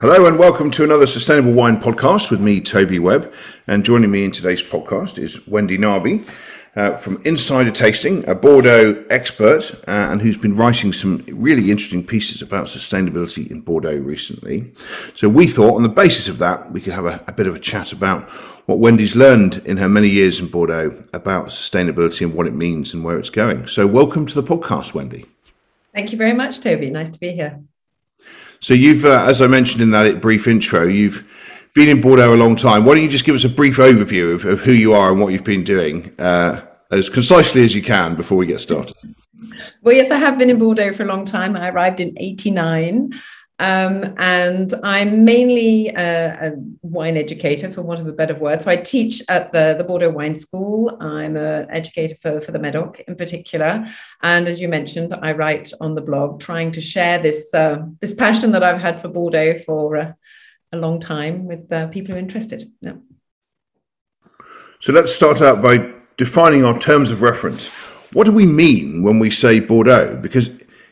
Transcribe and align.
Hello 0.00 0.24
and 0.24 0.38
welcome 0.38 0.70
to 0.70 0.82
another 0.82 1.06
Sustainable 1.06 1.52
Wine 1.52 1.76
podcast 1.76 2.30
with 2.30 2.40
me, 2.40 2.58
Toby 2.58 2.98
Webb. 2.98 3.34
And 3.66 3.84
joining 3.84 4.10
me 4.10 4.24
in 4.24 4.32
today's 4.32 4.62
podcast 4.62 5.18
is 5.18 5.46
Wendy 5.46 5.76
Narby 5.76 6.26
uh, 6.74 6.96
from 6.96 7.20
Insider 7.26 7.70
Tasting, 7.70 8.26
a 8.26 8.34
Bordeaux 8.34 9.04
expert, 9.10 9.70
uh, 9.86 10.08
and 10.10 10.22
who's 10.22 10.38
been 10.38 10.56
writing 10.56 10.94
some 10.94 11.22
really 11.28 11.70
interesting 11.70 12.02
pieces 12.02 12.40
about 12.40 12.64
sustainability 12.64 13.50
in 13.50 13.60
Bordeaux 13.60 13.98
recently. 13.98 14.72
So 15.12 15.28
we 15.28 15.46
thought, 15.46 15.76
on 15.76 15.82
the 15.82 15.90
basis 15.90 16.28
of 16.28 16.38
that, 16.38 16.72
we 16.72 16.80
could 16.80 16.94
have 16.94 17.04
a, 17.04 17.22
a 17.28 17.32
bit 17.32 17.46
of 17.46 17.54
a 17.54 17.60
chat 17.60 17.92
about 17.92 18.30
what 18.66 18.78
Wendy's 18.78 19.14
learned 19.14 19.60
in 19.66 19.76
her 19.76 19.88
many 19.90 20.08
years 20.08 20.40
in 20.40 20.46
Bordeaux 20.46 20.98
about 21.12 21.48
sustainability 21.48 22.22
and 22.22 22.32
what 22.32 22.46
it 22.46 22.54
means 22.54 22.94
and 22.94 23.04
where 23.04 23.18
it's 23.18 23.28
going. 23.28 23.66
So 23.66 23.86
welcome 23.86 24.24
to 24.24 24.40
the 24.40 24.48
podcast, 24.48 24.94
Wendy. 24.94 25.26
Thank 25.92 26.10
you 26.10 26.16
very 26.16 26.32
much, 26.32 26.60
Toby. 26.60 26.88
Nice 26.88 27.10
to 27.10 27.20
be 27.20 27.32
here. 27.32 27.60
So 28.60 28.74
you've, 28.74 29.04
uh, 29.04 29.24
as 29.26 29.40
I 29.40 29.46
mentioned 29.46 29.82
in 29.82 29.90
that 29.92 30.20
brief 30.20 30.46
intro, 30.46 30.86
you've 30.86 31.24
been 31.74 31.88
in 31.88 32.00
Bordeaux 32.00 32.34
a 32.34 32.36
long 32.36 32.56
time. 32.56 32.84
Why 32.84 32.94
don't 32.94 33.02
you 33.02 33.08
just 33.08 33.24
give 33.24 33.34
us 33.34 33.44
a 33.44 33.48
brief 33.48 33.76
overview 33.78 34.34
of, 34.34 34.44
of 34.44 34.60
who 34.60 34.72
you 34.72 34.92
are 34.92 35.10
and 35.10 35.20
what 35.20 35.32
you've 35.32 35.44
been 35.44 35.64
doing, 35.64 36.12
uh, 36.18 36.60
as 36.90 37.08
concisely 37.08 37.64
as 37.64 37.74
you 37.74 37.82
can, 37.82 38.14
before 38.14 38.36
we 38.36 38.44
get 38.44 38.60
started? 38.60 38.94
Well, 39.82 39.94
yes, 39.94 40.10
I 40.10 40.18
have 40.18 40.38
been 40.38 40.50
in 40.50 40.58
Bordeaux 40.58 40.92
for 40.92 41.04
a 41.04 41.06
long 41.06 41.24
time. 41.24 41.56
I 41.56 41.70
arrived 41.70 42.00
in 42.00 42.12
'89. 42.18 43.12
Um, 43.60 44.14
and 44.16 44.72
I'm 44.82 45.22
mainly 45.22 45.88
a, 45.88 46.48
a, 46.48 46.52
wine 46.80 47.18
educator, 47.18 47.70
for 47.70 47.82
want 47.82 48.00
of 48.00 48.06
a 48.06 48.12
better 48.12 48.34
word. 48.34 48.62
So 48.62 48.70
I 48.70 48.76
teach 48.76 49.22
at 49.28 49.52
the, 49.52 49.74
the 49.76 49.84
Bordeaux 49.84 50.08
Wine 50.08 50.34
School. 50.34 50.96
I'm 50.98 51.36
an 51.36 51.70
educator 51.70 52.14
for, 52.14 52.40
for 52.40 52.52
the 52.52 52.58
Medoc 52.58 53.00
in 53.00 53.16
particular. 53.16 53.86
And 54.22 54.48
as 54.48 54.62
you 54.62 54.68
mentioned, 54.68 55.14
I 55.20 55.32
write 55.32 55.74
on 55.78 55.94
the 55.94 56.00
blog 56.00 56.40
trying 56.40 56.72
to 56.72 56.80
share 56.80 57.18
this, 57.18 57.52
uh, 57.52 57.82
this 58.00 58.14
passion 58.14 58.50
that 58.52 58.62
I've 58.62 58.80
had 58.80 58.98
for 59.02 59.08
Bordeaux 59.08 59.58
for 59.58 59.98
uh, 59.98 60.12
a 60.72 60.78
long 60.78 60.98
time 60.98 61.44
with 61.44 61.70
uh, 61.70 61.88
people 61.88 62.12
who 62.12 62.16
are 62.16 62.24
interested. 62.24 62.64
Yeah. 62.80 62.94
So 64.80 64.94
let's 64.94 65.14
start 65.14 65.42
out 65.42 65.60
by 65.60 65.92
defining 66.16 66.64
our 66.64 66.78
terms 66.78 67.10
of 67.10 67.20
reference. 67.20 67.68
What 68.14 68.24
do 68.24 68.32
we 68.32 68.46
mean 68.46 69.02
when 69.02 69.18
we 69.18 69.30
say 69.30 69.60
Bordeaux? 69.60 70.16
Because 70.16 70.48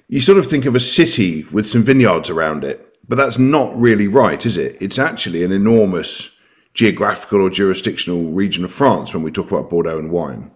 you 0.08 0.20
sort 0.20 0.38
of 0.38 0.46
think 0.46 0.64
of 0.64 0.74
a 0.74 0.80
city 0.80 1.44
with 1.52 1.66
some 1.66 1.82
vineyards 1.82 2.30
around 2.30 2.64
it, 2.64 2.96
but 3.06 3.16
that's 3.16 3.38
not 3.38 3.76
really 3.76 4.08
right, 4.08 4.46
is 4.46 4.56
it? 4.56 4.78
It's 4.80 4.98
actually 4.98 5.44
an 5.44 5.52
enormous 5.52 6.30
geographical 6.74 7.42
or 7.42 7.50
jurisdictional 7.50 8.30
region 8.30 8.64
of 8.64 8.72
France 8.72 9.12
when 9.12 9.22
we 9.22 9.30
talk 9.30 9.50
about 9.50 9.68
Bordeaux 9.68 9.98
and 9.98 10.10
wine. 10.10 10.50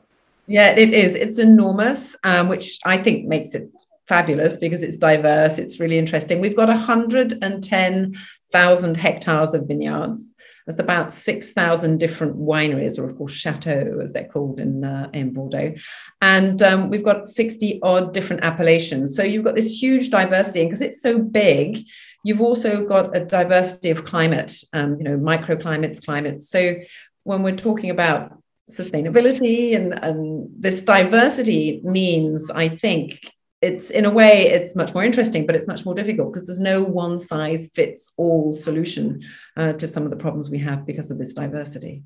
Yeah, 0.47 0.71
it 0.71 0.95
is. 0.95 1.15
It's 1.15 1.39
enormous, 1.39 2.17
um, 2.25 2.49
which 2.49 2.79
I 2.85 3.03
think 3.03 3.27
makes 3.27 3.55
it 3.55 3.71
fabulous 4.07 4.57
because 4.57 4.83
it's 4.83 4.97
diverse. 4.97 5.59
It's 5.59 5.79
really 5.81 5.99
interesting. 5.99 6.41
We've 6.41 6.57
got 6.57 6.69
110,000 6.69 8.97
hectares 8.97 9.53
of 9.55 9.69
vineyards. 9.69 10.35
There's 10.67 10.79
about 10.79 11.13
6,000 11.13 11.99
different 11.99 12.37
wineries, 12.37 12.99
or 12.99 13.05
of 13.05 13.17
course, 13.17 13.33
chateaux, 13.33 14.01
as 14.03 14.13
they're 14.13 14.29
called 14.29 14.61
in, 14.61 14.85
uh, 14.85 15.09
in 15.13 15.33
Bordeaux. 15.33 15.75
And 16.21 16.63
um, 16.63 16.91
we've 16.91 17.05
got 17.05 17.27
60 17.27 17.81
odd 17.83 18.15
different 18.15 18.43
appellations. 18.45 19.17
So 19.17 19.23
you've 19.23 19.45
got 19.45 19.55
this 19.55 19.83
huge 19.83 20.11
diversity. 20.11 20.61
And 20.61 20.69
because 20.69 20.83
it's 20.83 21.03
so 21.03 21.19
big, 21.19 21.87
you've 22.25 22.41
also 22.41 22.87
got 22.87 23.17
a 23.17 23.25
diversity 23.25 23.91
of 23.91 24.05
climate, 24.05 24.63
um, 24.73 24.97
you 24.99 25.05
know, 25.05 25.17
microclimates, 25.17 26.05
climates. 26.05 26.49
So 26.49 26.77
when 27.25 27.43
we're 27.43 27.57
talking 27.57 27.91
about 27.91 28.39
sustainability 28.71 29.75
and, 29.77 29.93
and 29.93 30.49
this 30.59 30.83
diversity 30.83 31.81
means, 31.85 32.51
I 32.51 32.69
think, 32.69 33.21
it's 33.63 33.91
in 33.91 34.05
a 34.05 34.11
way 34.11 34.49
it's 34.49 34.75
much 34.77 34.93
more 34.93 35.05
interesting 35.05 35.47
but 35.47 35.55
it's 35.55 35.69
much 35.69 35.87
more 35.87 35.95
difficult 35.95 36.33
because 36.33 36.47
there's 36.47 36.61
no 36.61 36.83
one 36.83 37.19
size 37.19 37.71
fits 37.75 38.13
all 38.17 38.53
solution 38.53 39.23
uh, 39.57 39.73
to 39.75 39.89
some 39.89 40.03
of 40.03 40.11
the 40.11 40.17
problems 40.17 40.51
we 40.51 40.59
have 40.59 40.85
because 40.85 41.11
of 41.11 41.19
this 41.19 41.33
diversity. 41.33 42.03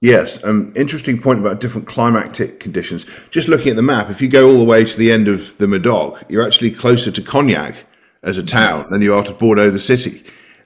Yes 0.00 0.42
um, 0.44 0.72
interesting 0.76 1.20
point 1.20 1.38
about 1.38 1.60
different 1.60 1.86
climatic 1.86 2.60
conditions. 2.60 3.06
Just 3.30 3.48
looking 3.48 3.70
at 3.70 3.76
the 3.76 3.82
map 3.82 4.10
if 4.10 4.20
you 4.20 4.28
go 4.28 4.50
all 4.50 4.58
the 4.58 4.64
way 4.64 4.84
to 4.84 4.98
the 4.98 5.12
end 5.12 5.28
of 5.28 5.56
the 5.58 5.66
medoc 5.66 6.24
you're 6.28 6.46
actually 6.46 6.72
closer 6.72 7.10
to 7.10 7.22
cognac 7.22 7.76
as 8.22 8.36
a 8.36 8.42
town 8.42 8.90
than 8.90 9.00
you 9.00 9.14
are 9.14 9.22
to 9.24 9.32
bordeaux 9.32 9.70
the 9.70 9.78
city. 9.78 10.24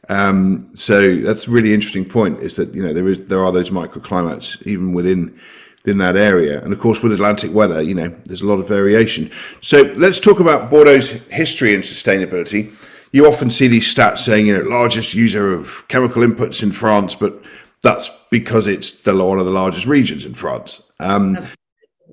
Um, 0.09 0.69
so 0.75 1.17
that's 1.17 1.47
a 1.47 1.51
really 1.51 1.73
interesting 1.73 2.05
point 2.05 2.41
is 2.41 2.57
that 2.57 2.75
you 2.75 2.83
know 2.83 2.93
there 2.93 3.09
is 3.09 3.27
there 3.27 3.45
are 3.45 3.53
those 3.53 3.71
microclimates 3.71 4.67
even 4.67 4.93
within 4.93 5.39
in 5.85 5.99
that 5.99 6.17
area. 6.17 6.63
And 6.63 6.73
of 6.73 6.81
course, 6.81 7.03
with 7.03 7.13
Atlantic 7.13 7.53
weather, 7.53 7.83
you 7.83 7.95
know, 7.95 8.09
there's 8.25 8.43
a 8.43 8.47
lot 8.47 8.59
of 8.59 8.69
variation. 8.69 9.31
So 9.61 9.83
let's 9.97 10.19
talk 10.19 10.41
about 10.41 10.71
Bordeaux's 10.71 11.27
history 11.29 11.75
and 11.75 11.85
sustainability. 11.85 12.73
You 13.13 13.27
often 13.27 13.51
see 13.51 13.69
these 13.69 13.93
stats 13.93 14.19
saying, 14.19 14.47
you 14.47 14.57
know, 14.57 14.69
largest 14.69 15.15
user 15.15 15.53
of 15.53 15.87
chemical 15.89 16.23
inputs 16.23 16.63
in 16.63 16.73
France, 16.73 17.15
but 17.15 17.45
that's 17.83 18.11
because 18.31 18.67
it's 18.67 19.03
the 19.03 19.15
one 19.15 19.39
of 19.39 19.45
the 19.45 19.53
largest 19.53 19.87
regions 19.87 20.25
in 20.25 20.35
France. 20.35 20.83
Um, 21.01 21.39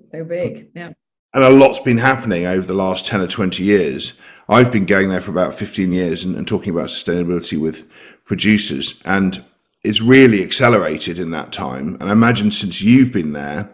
so 0.09 0.23
big, 0.23 0.69
yeah. 0.75 0.91
And 1.33 1.43
a 1.45 1.49
lot's 1.49 1.79
been 1.79 1.97
happening 1.97 2.45
over 2.45 2.67
the 2.67 2.73
last 2.73 3.05
10 3.05 3.21
or 3.21 3.27
20 3.27 3.63
years. 3.63 4.13
I've 4.49 4.69
been 4.69 4.85
going 4.85 5.09
there 5.09 5.21
for 5.21 5.31
about 5.31 5.55
15 5.55 5.93
years 5.93 6.25
and, 6.25 6.35
and 6.35 6.45
talking 6.45 6.71
about 6.73 6.87
sustainability 6.89 7.59
with 7.59 7.89
producers. 8.25 9.01
And 9.05 9.43
it's 9.83 10.01
really 10.01 10.43
accelerated 10.43 11.19
in 11.19 11.31
that 11.31 11.51
time. 11.51 11.95
And 11.99 12.03
I 12.03 12.11
imagine 12.11 12.51
since 12.51 12.81
you've 12.81 13.11
been 13.11 13.33
there, 13.33 13.73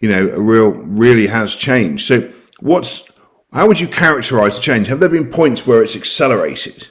you 0.00 0.08
know, 0.08 0.28
a 0.28 0.40
real 0.40 0.70
really 0.70 1.26
has 1.26 1.56
changed. 1.56 2.06
So 2.06 2.30
what's 2.60 3.10
how 3.52 3.66
would 3.66 3.80
you 3.80 3.88
characterize 3.88 4.56
the 4.56 4.62
change? 4.62 4.88
Have 4.88 5.00
there 5.00 5.08
been 5.08 5.30
points 5.30 5.66
where 5.66 5.82
it's 5.82 5.96
accelerated? 5.96 6.86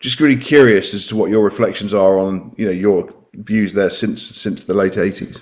Just 0.00 0.20
really 0.20 0.36
curious 0.36 0.92
as 0.94 1.06
to 1.06 1.16
what 1.16 1.30
your 1.30 1.42
reflections 1.42 1.94
are 1.94 2.18
on, 2.18 2.54
you 2.56 2.66
know, 2.66 2.72
your 2.72 3.08
views 3.34 3.72
there 3.72 3.90
since 3.90 4.22
since 4.22 4.64
the 4.64 4.74
late 4.74 4.92
80s. 4.92 5.40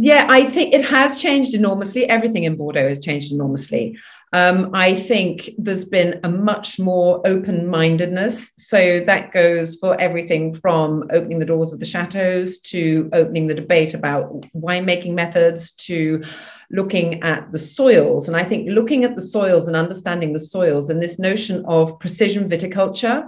Yeah, 0.00 0.26
I 0.30 0.44
think 0.44 0.74
it 0.74 0.84
has 0.86 1.20
changed 1.20 1.54
enormously. 1.54 2.08
Everything 2.08 2.44
in 2.44 2.56
Bordeaux 2.56 2.88
has 2.88 3.04
changed 3.04 3.32
enormously. 3.32 3.98
Um, 4.32 4.70
I 4.74 4.94
think 4.94 5.50
there's 5.56 5.84
been 5.84 6.20
a 6.22 6.28
much 6.28 6.78
more 6.78 7.22
open 7.26 7.68
mindedness. 7.68 8.52
So 8.58 9.00
that 9.06 9.32
goes 9.32 9.76
for 9.76 9.98
everything 10.00 10.52
from 10.52 11.04
opening 11.10 11.38
the 11.38 11.46
doors 11.46 11.72
of 11.72 11.80
the 11.80 11.86
chateaus 11.86 12.58
to 12.60 13.08
opening 13.12 13.46
the 13.46 13.54
debate 13.54 13.94
about 13.94 14.42
winemaking 14.54 15.14
methods 15.14 15.72
to 15.86 16.22
looking 16.70 17.22
at 17.22 17.50
the 17.52 17.58
soils. 17.58 18.28
And 18.28 18.36
I 18.36 18.44
think 18.44 18.68
looking 18.68 19.04
at 19.04 19.14
the 19.14 19.22
soils 19.22 19.66
and 19.66 19.76
understanding 19.76 20.34
the 20.34 20.38
soils 20.38 20.90
and 20.90 21.02
this 21.02 21.18
notion 21.18 21.64
of 21.66 21.98
precision 21.98 22.46
viticulture, 22.46 23.26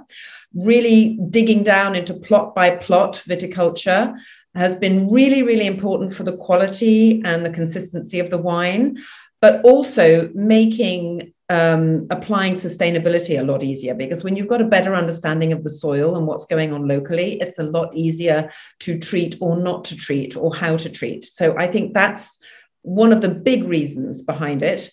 really 0.55 1.19
digging 1.31 1.63
down 1.63 1.95
into 1.97 2.13
plot 2.13 2.55
by 2.55 2.71
plot 2.77 3.23
viticulture 3.27 4.15
has 4.55 4.75
been 4.75 5.09
really, 5.09 5.43
really 5.43 5.67
important 5.67 6.13
for 6.13 6.25
the 6.25 6.37
quality 6.37 7.23
and 7.25 7.47
the 7.47 7.51
consistency 7.51 8.19
of 8.19 8.31
the 8.31 8.39
wine 8.39 8.99
but 9.41 9.65
also 9.65 10.31
making 10.35 11.33
um, 11.49 12.07
applying 12.11 12.55
sustainability 12.55 13.41
a 13.41 13.43
lot 13.43 13.65
easier 13.65 13.93
because 13.93 14.23
when 14.23 14.37
you've 14.37 14.49
got 14.49 14.61
a 14.61 14.65
better 14.65 14.95
understanding 14.95 15.53
of 15.53 15.65
the 15.65 15.71
soil 15.71 16.15
and 16.17 16.27
what's 16.27 16.47
going 16.47 16.73
on 16.73 16.87
locally, 16.87 17.41
it's 17.41 17.59
a 17.59 17.65
lot 17.65 17.95
easier 17.95 18.51
to 18.81 18.99
treat 18.99 19.37
or 19.41 19.57
not 19.57 19.85
to 19.87 19.97
treat 19.97 20.37
or 20.37 20.55
how 20.55 20.77
to 20.77 20.89
treat. 20.89 21.25
So 21.25 21.57
I 21.59 21.67
think 21.67 21.93
that's 21.93 22.39
one 22.83 23.13
of 23.13 23.21
the 23.21 23.29
big 23.29 23.65
reasons 23.65 24.23
behind 24.23 24.63
it. 24.63 24.91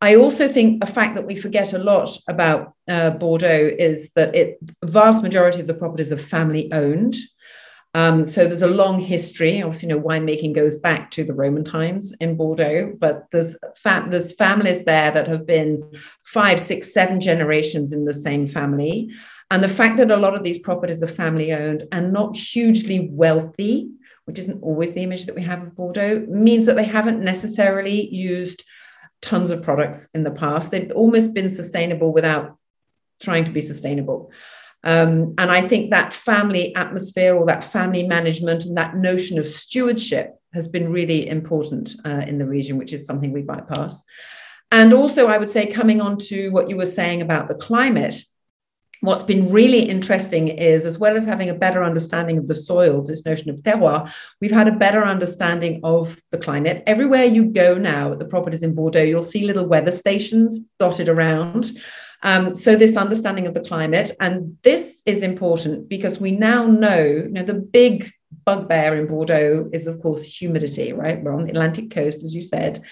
I 0.00 0.16
also 0.16 0.48
think 0.48 0.82
a 0.82 0.86
fact 0.86 1.14
that 1.14 1.26
we 1.26 1.36
forget 1.36 1.74
a 1.74 1.78
lot 1.78 2.08
about 2.26 2.72
uh, 2.88 3.10
Bordeaux 3.10 3.70
is 3.78 4.10
that 4.16 4.34
it 4.34 4.58
vast 4.84 5.22
majority 5.22 5.60
of 5.60 5.66
the 5.66 5.74
properties 5.74 6.10
are 6.10 6.16
family 6.16 6.72
owned. 6.72 7.14
Um, 7.94 8.24
so 8.24 8.46
there's 8.46 8.62
a 8.62 8.68
long 8.68 9.00
history. 9.00 9.62
Obviously, 9.62 9.88
you 9.88 9.94
know, 9.96 10.00
winemaking 10.00 10.54
goes 10.54 10.76
back 10.76 11.10
to 11.12 11.24
the 11.24 11.32
Roman 11.32 11.64
times 11.64 12.12
in 12.20 12.36
Bordeaux, 12.36 12.94
but 12.98 13.26
there's 13.32 13.56
fa- 13.76 14.06
there's 14.08 14.32
families 14.32 14.84
there 14.84 15.10
that 15.10 15.26
have 15.26 15.44
been 15.44 15.82
five, 16.22 16.60
six, 16.60 16.92
seven 16.92 17.20
generations 17.20 17.92
in 17.92 18.04
the 18.04 18.12
same 18.12 18.46
family. 18.46 19.10
And 19.50 19.62
the 19.62 19.68
fact 19.68 19.96
that 19.96 20.12
a 20.12 20.16
lot 20.16 20.36
of 20.36 20.44
these 20.44 20.60
properties 20.60 21.02
are 21.02 21.08
family 21.08 21.52
owned 21.52 21.82
and 21.90 22.12
not 22.12 22.36
hugely 22.36 23.08
wealthy, 23.10 23.90
which 24.24 24.38
isn't 24.38 24.62
always 24.62 24.92
the 24.92 25.02
image 25.02 25.26
that 25.26 25.34
we 25.34 25.42
have 25.42 25.62
of 25.62 25.74
Bordeaux, 25.74 26.24
means 26.28 26.66
that 26.66 26.76
they 26.76 26.84
haven't 26.84 27.20
necessarily 27.20 28.08
used 28.14 28.62
tons 29.20 29.50
of 29.50 29.62
products 29.62 30.08
in 30.14 30.22
the 30.22 30.30
past. 30.30 30.70
They've 30.70 30.92
almost 30.92 31.34
been 31.34 31.50
sustainable 31.50 32.12
without 32.12 32.56
trying 33.20 33.44
to 33.44 33.50
be 33.50 33.60
sustainable. 33.60 34.30
Um, 34.82 35.34
and 35.38 35.50
I 35.50 35.66
think 35.68 35.90
that 35.90 36.12
family 36.12 36.74
atmosphere 36.74 37.34
or 37.34 37.46
that 37.46 37.64
family 37.64 38.06
management 38.06 38.64
and 38.64 38.76
that 38.76 38.96
notion 38.96 39.38
of 39.38 39.46
stewardship 39.46 40.34
has 40.54 40.68
been 40.68 40.90
really 40.90 41.28
important 41.28 41.94
uh, 42.04 42.22
in 42.26 42.38
the 42.38 42.46
region, 42.46 42.78
which 42.78 42.92
is 42.92 43.04
something 43.04 43.32
we 43.32 43.42
bypass. 43.42 44.02
And 44.72 44.92
also, 44.92 45.26
I 45.26 45.38
would 45.38 45.50
say, 45.50 45.66
coming 45.66 46.00
on 46.00 46.18
to 46.18 46.48
what 46.50 46.70
you 46.70 46.76
were 46.76 46.86
saying 46.86 47.22
about 47.22 47.48
the 47.48 47.54
climate, 47.54 48.22
what's 49.00 49.22
been 49.22 49.50
really 49.50 49.80
interesting 49.80 50.48
is 50.48 50.84
as 50.84 50.98
well 50.98 51.16
as 51.16 51.24
having 51.24 51.48
a 51.48 51.54
better 51.54 51.82
understanding 51.82 52.38
of 52.38 52.46
the 52.46 52.54
soils 52.54 53.08
this 53.08 53.24
notion 53.24 53.50
of 53.50 53.56
terroir 53.56 54.12
we've 54.40 54.52
had 54.52 54.68
a 54.68 54.72
better 54.72 55.04
understanding 55.04 55.80
of 55.82 56.20
the 56.30 56.38
climate 56.38 56.82
everywhere 56.86 57.24
you 57.24 57.46
go 57.46 57.76
now 57.76 58.12
at 58.12 58.18
the 58.18 58.24
properties 58.24 58.62
in 58.62 58.74
bordeaux 58.74 59.02
you'll 59.02 59.22
see 59.22 59.46
little 59.46 59.66
weather 59.66 59.90
stations 59.90 60.70
dotted 60.78 61.08
around 61.08 61.72
um, 62.22 62.54
so 62.54 62.76
this 62.76 62.96
understanding 62.96 63.46
of 63.46 63.54
the 63.54 63.60
climate 63.60 64.10
and 64.20 64.56
this 64.62 65.02
is 65.06 65.22
important 65.22 65.88
because 65.88 66.20
we 66.20 66.32
now 66.32 66.66
know 66.66 67.02
you 67.02 67.30
know 67.30 67.44
the 67.44 67.54
big 67.54 68.12
bugbear 68.44 68.96
in 68.96 69.06
bordeaux 69.06 69.68
is 69.72 69.86
of 69.86 70.00
course 70.00 70.24
humidity 70.24 70.92
right 70.92 71.22
we're 71.22 71.34
on 71.34 71.42
the 71.42 71.50
atlantic 71.50 71.90
coast 71.90 72.22
as 72.22 72.34
you 72.34 72.42
said 72.42 72.82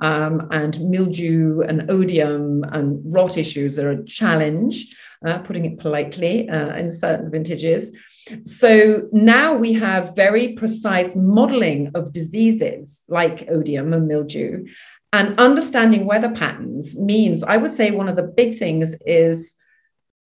um, 0.00 0.48
and 0.50 0.80
mildew 0.80 1.60
and 1.62 1.82
oidium 1.88 2.62
and 2.72 3.00
rot 3.04 3.36
issues 3.36 3.78
are 3.78 3.90
a 3.90 4.04
challenge 4.04 4.94
uh, 5.24 5.38
putting 5.40 5.64
it 5.64 5.78
politely, 5.78 6.48
uh, 6.48 6.76
in 6.76 6.92
certain 6.92 7.30
vintages. 7.30 7.96
So 8.44 9.08
now 9.12 9.54
we 9.54 9.72
have 9.74 10.14
very 10.14 10.52
precise 10.52 11.16
modeling 11.16 11.90
of 11.94 12.12
diseases 12.12 13.04
like 13.08 13.48
oidium 13.48 13.94
and 13.94 14.06
mildew. 14.06 14.66
And 15.12 15.38
understanding 15.38 16.04
weather 16.04 16.30
patterns 16.30 16.96
means, 16.98 17.42
I 17.42 17.56
would 17.56 17.70
say, 17.70 17.90
one 17.90 18.08
of 18.08 18.16
the 18.16 18.22
big 18.22 18.58
things 18.58 18.94
is 19.06 19.56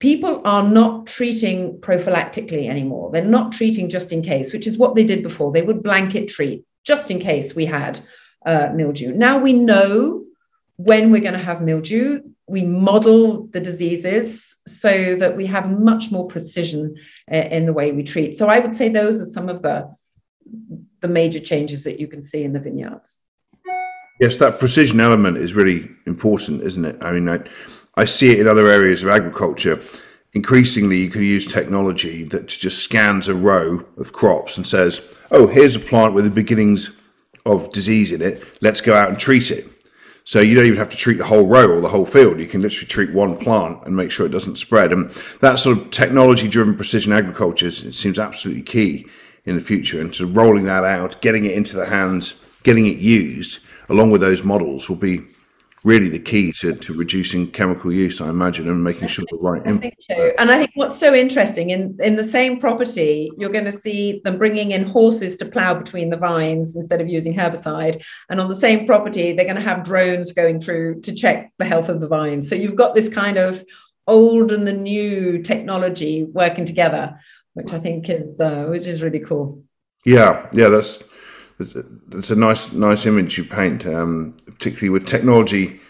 people 0.00 0.42
are 0.44 0.64
not 0.64 1.06
treating 1.06 1.78
prophylactically 1.80 2.68
anymore. 2.68 3.10
They're 3.12 3.24
not 3.24 3.52
treating 3.52 3.88
just 3.88 4.12
in 4.12 4.22
case, 4.22 4.52
which 4.52 4.66
is 4.66 4.78
what 4.78 4.96
they 4.96 5.04
did 5.04 5.22
before. 5.22 5.52
They 5.52 5.62
would 5.62 5.82
blanket 5.82 6.28
treat 6.28 6.64
just 6.84 7.10
in 7.10 7.20
case 7.20 7.54
we 7.54 7.66
had 7.66 8.00
uh, 8.44 8.70
mildew. 8.74 9.12
Now 9.12 9.38
we 9.38 9.52
know 9.52 10.24
when 10.76 11.12
we're 11.12 11.20
going 11.20 11.34
to 11.34 11.38
have 11.38 11.62
mildew 11.62 12.22
we 12.52 12.62
model 12.62 13.46
the 13.46 13.60
diseases 13.60 14.54
so 14.66 15.16
that 15.16 15.36
we 15.36 15.46
have 15.46 15.70
much 15.70 16.10
more 16.10 16.26
precision 16.26 16.94
uh, 17.32 17.36
in 17.36 17.64
the 17.64 17.72
way 17.72 17.92
we 17.92 18.02
treat. 18.02 18.34
So 18.34 18.46
I 18.46 18.58
would 18.58 18.76
say 18.76 18.88
those 18.88 19.20
are 19.20 19.26
some 19.26 19.48
of 19.48 19.62
the 19.62 19.94
the 21.00 21.08
major 21.08 21.40
changes 21.40 21.84
that 21.84 21.98
you 21.98 22.06
can 22.06 22.20
see 22.20 22.44
in 22.44 22.52
the 22.52 22.60
vineyards. 22.60 23.18
Yes, 24.22 24.36
that 24.36 24.60
precision 24.60 25.00
element 25.00 25.36
is 25.36 25.54
really 25.54 25.90
important, 26.06 26.62
isn't 26.62 26.84
it? 26.84 26.96
I 27.02 27.10
mean, 27.10 27.28
I, 27.28 27.40
I 27.96 28.04
see 28.04 28.30
it 28.30 28.38
in 28.38 28.46
other 28.46 28.68
areas 28.68 29.02
of 29.02 29.08
agriculture. 29.08 29.80
Increasingly, 30.32 30.98
you 30.98 31.10
can 31.10 31.24
use 31.24 31.44
technology 31.44 32.22
that 32.26 32.46
just 32.46 32.84
scans 32.84 33.26
a 33.26 33.34
row 33.34 33.84
of 33.98 34.12
crops 34.12 34.56
and 34.56 34.64
says, 34.64 35.00
"Oh, 35.32 35.48
here's 35.48 35.74
a 35.74 35.80
plant 35.80 36.14
with 36.14 36.22
the 36.22 36.30
beginnings 36.30 36.96
of 37.46 37.72
disease 37.72 38.12
in 38.12 38.22
it. 38.22 38.44
Let's 38.62 38.80
go 38.80 38.94
out 38.94 39.08
and 39.08 39.18
treat 39.18 39.50
it." 39.50 39.66
So 40.22 40.38
you 40.40 40.54
don't 40.54 40.66
even 40.66 40.78
have 40.78 40.90
to 40.90 40.96
treat 40.96 41.18
the 41.18 41.24
whole 41.24 41.48
row 41.48 41.68
or 41.68 41.80
the 41.80 41.88
whole 41.88 42.06
field. 42.06 42.38
You 42.38 42.46
can 42.46 42.62
literally 42.62 42.86
treat 42.86 43.12
one 43.12 43.36
plant 43.36 43.84
and 43.86 43.96
make 43.96 44.12
sure 44.12 44.24
it 44.24 44.28
doesn't 44.28 44.54
spread. 44.54 44.92
And 44.92 45.10
that 45.40 45.58
sort 45.58 45.78
of 45.78 45.90
technology-driven 45.90 46.76
precision 46.76 47.12
agriculture 47.12 47.66
it 47.66 47.96
seems 47.96 48.20
absolutely 48.20 48.62
key 48.62 49.08
in 49.46 49.56
the 49.56 49.60
future. 49.60 50.00
And 50.00 50.14
to 50.14 50.26
rolling 50.26 50.66
that 50.66 50.84
out, 50.84 51.20
getting 51.22 51.44
it 51.44 51.56
into 51.56 51.74
the 51.74 51.86
hands, 51.86 52.36
getting 52.62 52.86
it 52.86 52.98
used, 52.98 53.60
along 53.88 54.10
with 54.10 54.20
those 54.20 54.42
models, 54.42 54.88
will 54.88 54.96
be 54.96 55.22
really 55.84 56.08
the 56.08 56.18
key 56.18 56.52
to, 56.52 56.74
to 56.76 56.94
reducing 56.94 57.50
chemical 57.50 57.92
use, 57.92 58.20
I 58.20 58.28
imagine, 58.28 58.68
and 58.68 58.84
making 58.84 59.08
sure 59.08 59.24
the 59.30 59.38
right 59.38 59.66
I 59.66 59.76
think 59.78 59.96
so. 59.98 60.32
And 60.38 60.50
I 60.50 60.58
think 60.58 60.70
what's 60.74 60.96
so 60.96 61.12
interesting 61.12 61.70
in, 61.70 61.98
in 62.00 62.14
the 62.14 62.22
same 62.22 62.60
property, 62.60 63.32
you're 63.36 63.50
going 63.50 63.64
to 63.64 63.72
see 63.72 64.20
them 64.24 64.38
bringing 64.38 64.70
in 64.70 64.84
horses 64.84 65.36
to 65.38 65.44
plow 65.44 65.74
between 65.74 66.10
the 66.10 66.16
vines 66.16 66.76
instead 66.76 67.00
of 67.00 67.08
using 67.08 67.34
herbicide. 67.34 68.00
And 68.30 68.40
on 68.40 68.48
the 68.48 68.54
same 68.54 68.86
property, 68.86 69.32
they're 69.32 69.44
going 69.44 69.56
to 69.56 69.62
have 69.62 69.84
drones 69.84 70.32
going 70.32 70.60
through 70.60 71.00
to 71.00 71.14
check 71.14 71.52
the 71.58 71.64
health 71.64 71.88
of 71.88 72.00
the 72.00 72.08
vines. 72.08 72.48
So 72.48 72.54
you've 72.54 72.76
got 72.76 72.94
this 72.94 73.08
kind 73.08 73.36
of 73.36 73.64
old 74.06 74.52
and 74.52 74.66
the 74.66 74.72
new 74.72 75.42
technology 75.42 76.24
working 76.24 76.64
together, 76.64 77.18
which 77.54 77.72
I 77.72 77.80
think 77.80 78.08
is 78.08 78.40
uh, 78.40 78.66
which 78.66 78.86
is 78.86 79.02
really 79.02 79.20
cool. 79.20 79.64
Yeah, 80.04 80.48
yeah, 80.52 80.68
that's 80.68 81.02
it's 82.12 82.30
a 82.30 82.36
nice 82.36 82.72
nice 82.72 83.06
image 83.06 83.38
you 83.38 83.44
paint, 83.44 83.86
um, 83.86 84.34
particularly 84.46 84.90
with 84.90 85.06
technology, 85.06 85.80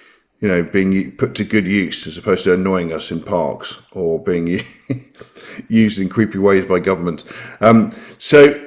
you 0.41 0.49
know, 0.49 0.63
being 0.63 1.13
put 1.13 1.35
to 1.37 1.45
good 1.45 1.67
use 1.67 2.07
as 2.07 2.19
opposed 2.19 2.45
to 2.45 2.55
annoying 2.55 2.93
us 2.93 3.11
in 3.11 3.21
parks 3.21 3.83
or 3.93 4.23
being 4.23 4.65
used 5.69 5.99
in 5.99 6.09
creepy 6.09 6.39
ways 6.39 6.65
by 6.65 6.81
government. 6.81 7.25
Um, 7.61 7.93
so 8.19 8.67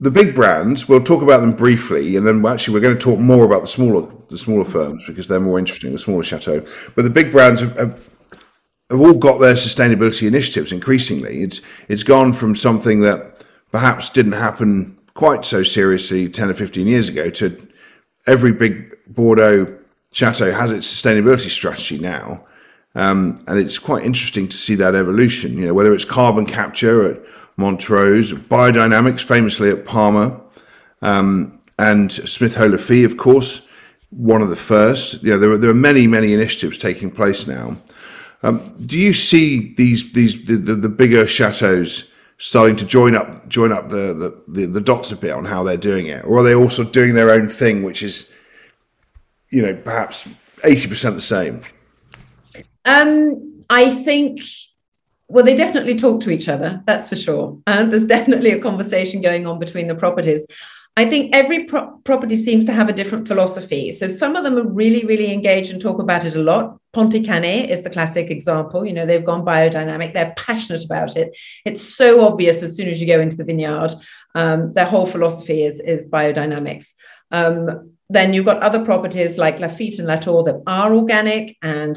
the 0.00 0.10
big 0.10 0.34
brands, 0.34 0.88
we'll 0.88 1.02
talk 1.02 1.22
about 1.22 1.40
them 1.40 1.52
briefly, 1.52 2.16
and 2.16 2.26
then 2.26 2.44
actually 2.44 2.74
we're 2.74 2.80
going 2.80 2.98
to 2.98 3.00
talk 3.00 3.20
more 3.20 3.44
about 3.44 3.62
the 3.62 3.68
smaller 3.68 4.10
the 4.28 4.38
smaller 4.38 4.64
firms 4.64 5.04
because 5.06 5.28
they're 5.28 5.40
more 5.40 5.58
interesting, 5.58 5.92
the 5.92 5.98
smaller 5.98 6.22
chateau. 6.22 6.64
But 6.96 7.02
the 7.02 7.10
big 7.10 7.30
brands 7.32 7.60
have, 7.60 7.76
have 7.76 8.10
have 8.90 9.00
all 9.00 9.14
got 9.14 9.38
their 9.38 9.54
sustainability 9.54 10.26
initiatives 10.26 10.72
increasingly. 10.72 11.42
It's 11.42 11.60
it's 11.88 12.02
gone 12.02 12.32
from 12.32 12.56
something 12.56 13.00
that 13.00 13.44
perhaps 13.70 14.10
didn't 14.10 14.32
happen 14.32 14.98
quite 15.14 15.44
so 15.44 15.62
seriously 15.62 16.28
10 16.28 16.50
or 16.50 16.54
15 16.54 16.86
years 16.86 17.08
ago 17.08 17.30
to 17.30 17.68
every 18.26 18.52
big 18.52 18.96
Bordeaux 19.06 19.78
chateau 20.12 20.52
has 20.52 20.72
its 20.72 20.88
sustainability 20.88 21.50
strategy 21.50 21.98
now. 21.98 22.44
Um, 22.94 23.42
and 23.46 23.58
it's 23.58 23.78
quite 23.78 24.04
interesting 24.04 24.48
to 24.48 24.56
see 24.56 24.74
that 24.76 24.94
evolution, 24.94 25.56
you 25.56 25.66
know, 25.66 25.74
whether 25.74 25.94
it's 25.94 26.04
carbon 26.04 26.44
capture 26.44 27.10
at 27.10 27.20
Montrose, 27.56 28.32
biodynamics 28.32 29.24
famously 29.24 29.70
at 29.70 29.84
Palmer, 29.84 30.38
um, 31.00 31.58
and 31.78 32.12
Smith 32.12 32.54
Haut 32.54 32.70
Lafitte, 32.70 33.04
of 33.04 33.16
course, 33.16 33.66
one 34.10 34.42
of 34.42 34.50
the 34.50 34.56
first. 34.56 35.22
You 35.22 35.32
know, 35.32 35.38
there 35.38 35.50
are, 35.52 35.58
there 35.58 35.70
are 35.70 35.74
many, 35.74 36.06
many 36.06 36.34
initiatives 36.34 36.76
taking 36.76 37.10
place 37.10 37.46
now. 37.46 37.76
Um, 38.42 38.74
do 38.86 38.98
you 38.98 39.14
see 39.14 39.74
these, 39.74 40.12
these 40.12 40.44
the, 40.44 40.56
the, 40.56 40.74
the 40.74 40.88
bigger 40.88 41.26
chateaus 41.26 42.11
starting 42.42 42.74
to 42.74 42.84
join 42.84 43.14
up 43.14 43.48
join 43.48 43.70
up 43.70 43.88
the, 43.88 44.12
the, 44.12 44.42
the, 44.48 44.66
the, 44.66 44.80
dots 44.80 45.12
a 45.12 45.16
bit 45.16 45.30
on 45.30 45.44
how 45.44 45.62
they're 45.62 45.76
doing 45.76 46.08
it? 46.08 46.24
Or 46.24 46.38
are 46.38 46.42
they 46.42 46.56
also 46.56 46.82
doing 46.82 47.14
their 47.14 47.30
own 47.30 47.48
thing, 47.48 47.84
which 47.84 48.02
is, 48.02 48.32
you 49.50 49.62
know, 49.62 49.76
perhaps 49.76 50.26
80% 50.64 51.14
the 51.14 51.20
same? 51.20 51.62
Um, 52.84 53.64
I 53.70 53.94
think, 53.94 54.40
well, 55.28 55.44
they 55.44 55.54
definitely 55.54 55.94
talk 55.94 56.20
to 56.22 56.30
each 56.30 56.48
other, 56.48 56.82
that's 56.84 57.08
for 57.08 57.14
sure. 57.14 57.58
And 57.68 57.92
there's 57.92 58.06
definitely 58.06 58.50
a 58.50 58.60
conversation 58.60 59.22
going 59.22 59.46
on 59.46 59.60
between 59.60 59.86
the 59.86 59.94
properties. 59.94 60.44
I 60.94 61.06
think 61.06 61.34
every 61.34 61.64
pro- 61.64 61.96
property 62.04 62.36
seems 62.36 62.66
to 62.66 62.72
have 62.72 62.88
a 62.88 62.92
different 62.92 63.26
philosophy. 63.26 63.92
So 63.92 64.08
some 64.08 64.36
of 64.36 64.44
them 64.44 64.58
are 64.58 64.66
really, 64.66 65.06
really 65.06 65.32
engaged 65.32 65.72
and 65.72 65.80
talk 65.80 65.98
about 65.98 66.26
it 66.26 66.34
a 66.34 66.42
lot. 66.42 66.78
Pontet-Canet 66.94 67.70
is 67.70 67.82
the 67.82 67.88
classic 67.88 68.30
example. 68.30 68.84
You 68.84 68.92
know, 68.92 69.06
they've 69.06 69.24
gone 69.24 69.42
biodynamic. 69.44 70.12
They're 70.12 70.34
passionate 70.36 70.84
about 70.84 71.16
it. 71.16 71.34
It's 71.64 71.80
so 71.80 72.26
obvious 72.26 72.62
as 72.62 72.76
soon 72.76 72.88
as 72.88 73.00
you 73.00 73.06
go 73.06 73.20
into 73.20 73.36
the 73.36 73.44
vineyard. 73.44 73.92
Um, 74.34 74.72
their 74.72 74.84
whole 74.84 75.06
philosophy 75.06 75.64
is, 75.64 75.80
is 75.80 76.06
biodynamics. 76.06 76.92
Um, 77.30 77.92
then 78.10 78.34
you've 78.34 78.44
got 78.44 78.62
other 78.62 78.84
properties 78.84 79.38
like 79.38 79.56
Lafite 79.58 79.98
and 79.98 80.06
Latour 80.06 80.44
that 80.44 80.62
are 80.66 80.94
organic 80.94 81.56
and 81.62 81.96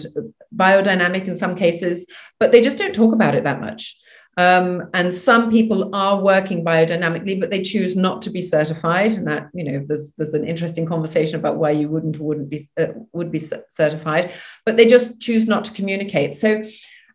biodynamic 0.55 1.27
in 1.27 1.35
some 1.35 1.55
cases, 1.55 2.05
but 2.39 2.53
they 2.53 2.61
just 2.61 2.77
don't 2.77 2.95
talk 2.95 3.13
about 3.13 3.35
it 3.35 3.43
that 3.43 3.59
much. 3.59 3.97
Um, 4.37 4.89
and 4.93 5.13
some 5.13 5.49
people 5.49 5.95
are 5.95 6.21
working 6.21 6.65
biodynamically, 6.65 7.39
but 7.39 7.49
they 7.49 7.61
choose 7.61 7.95
not 7.95 8.21
to 8.23 8.29
be 8.29 8.41
certified. 8.41 9.13
And 9.13 9.27
that, 9.27 9.47
you 9.53 9.63
know, 9.63 9.85
there's 9.87 10.13
there's 10.17 10.33
an 10.33 10.45
interesting 10.45 10.85
conversation 10.85 11.39
about 11.39 11.55
why 11.55 11.71
you 11.71 11.87
wouldn't 11.87 12.19
wouldn't 12.19 12.49
be 12.49 12.69
uh, 12.77 12.87
would 13.13 13.31
be 13.31 13.39
certified, 13.69 14.33
but 14.65 14.75
they 14.75 14.85
just 14.85 15.21
choose 15.21 15.47
not 15.47 15.65
to 15.65 15.71
communicate. 15.71 16.35
So, 16.35 16.61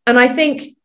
and 0.06 0.18
I 0.18 0.28
think, 0.28 0.76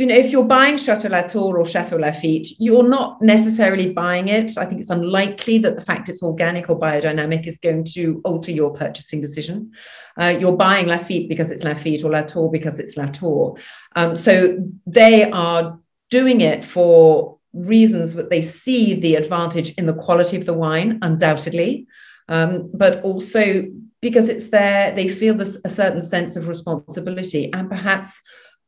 you 0.00 0.06
know, 0.06 0.14
if 0.14 0.30
you're 0.32 0.44
buying 0.44 0.78
Chateau 0.78 1.08
Latour 1.08 1.58
or 1.58 1.66
Chateau 1.66 1.98
Lafite, 1.98 2.48
you're 2.58 2.88
not 2.88 3.20
necessarily 3.20 3.92
buying 3.92 4.28
it. 4.28 4.56
I 4.56 4.64
think 4.64 4.80
it's 4.80 4.88
unlikely 4.88 5.58
that 5.58 5.76
the 5.76 5.82
fact 5.82 6.08
it's 6.08 6.22
organic 6.22 6.70
or 6.70 6.80
biodynamic 6.80 7.46
is 7.46 7.58
going 7.58 7.84
to 7.92 8.22
alter 8.24 8.50
your 8.50 8.72
purchasing 8.72 9.20
decision. 9.20 9.72
Uh, 10.18 10.34
you're 10.40 10.56
buying 10.56 10.86
Lafite 10.86 11.28
because 11.28 11.50
it's 11.50 11.64
Lafite 11.64 12.02
or 12.02 12.12
Latour 12.12 12.50
because 12.50 12.80
it's 12.80 12.96
Latour. 12.96 13.56
Um, 13.94 14.16
so 14.16 14.58
they 14.86 15.30
are 15.30 15.78
doing 16.08 16.40
it 16.40 16.64
for 16.64 17.36
reasons 17.52 18.14
that 18.14 18.30
they 18.30 18.40
see 18.40 18.94
the 18.94 19.16
advantage 19.16 19.74
in 19.74 19.84
the 19.84 19.92
quality 19.92 20.38
of 20.38 20.46
the 20.46 20.54
wine, 20.54 20.98
undoubtedly, 21.02 21.86
um, 22.28 22.70
but 22.72 23.02
also 23.02 23.66
because 24.00 24.30
it's 24.30 24.48
there, 24.48 24.94
they 24.94 25.08
feel 25.08 25.34
this, 25.34 25.58
a 25.62 25.68
certain 25.68 26.00
sense 26.00 26.36
of 26.36 26.48
responsibility 26.48 27.52
and 27.52 27.68
perhaps 27.68 28.22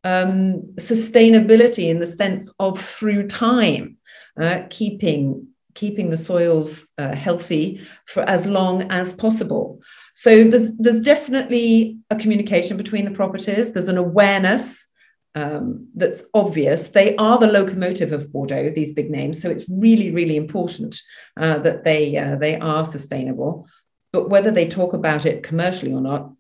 um, 0.05 0.63
sustainability 0.79 1.89
in 1.89 2.01
the 2.01 2.07
sense 2.07 2.53
of 2.59 2.81
through 2.81 3.29
time, 3.29 3.99
uh, 4.41 4.63
keeping 4.71 5.49
keeping 5.75 6.11
the 6.11 6.17
soils 6.19 6.87
uh, 6.99 7.15
healthy 7.15 7.81
for 8.05 8.23
as 8.29 8.47
long 8.47 8.83
as 8.91 9.15
possible. 9.15 9.81
So 10.15 10.45
there's 10.45 10.77
there's 10.77 11.01
definitely 11.01 11.99
a 12.11 12.17
communication 12.17 12.77
between 12.77 13.05
the 13.05 13.11
properties. 13.11 13.73
There's 13.73 13.89
an 13.89 13.99
awareness 13.99 14.89
um, 15.35 15.89
that's 15.95 16.25
obvious. 16.35 16.89
They 16.89 17.17
are 17.17 17.39
the 17.39 17.47
locomotive 17.47 18.13
of 18.13 18.31
Bordeaux, 18.33 18.71
these 18.71 18.93
big 18.93 19.11
names. 19.11 19.41
So 19.41 19.49
it's 19.49 19.67
really, 19.69 20.11
really 20.11 20.37
important 20.37 21.01
uh, 21.37 21.59
that 21.61 21.85
they 21.85 22.17
uh, 22.17 22.37
they 22.37 22.59
are 22.59 22.85
sustainable. 22.85 23.67
But 24.13 24.29
whether 24.29 24.51
they 24.51 24.69
talk 24.69 24.93
about 24.93 25.25
it 25.25 25.43
commercially 25.43 25.95
or 25.95 26.03
not, 26.03 26.33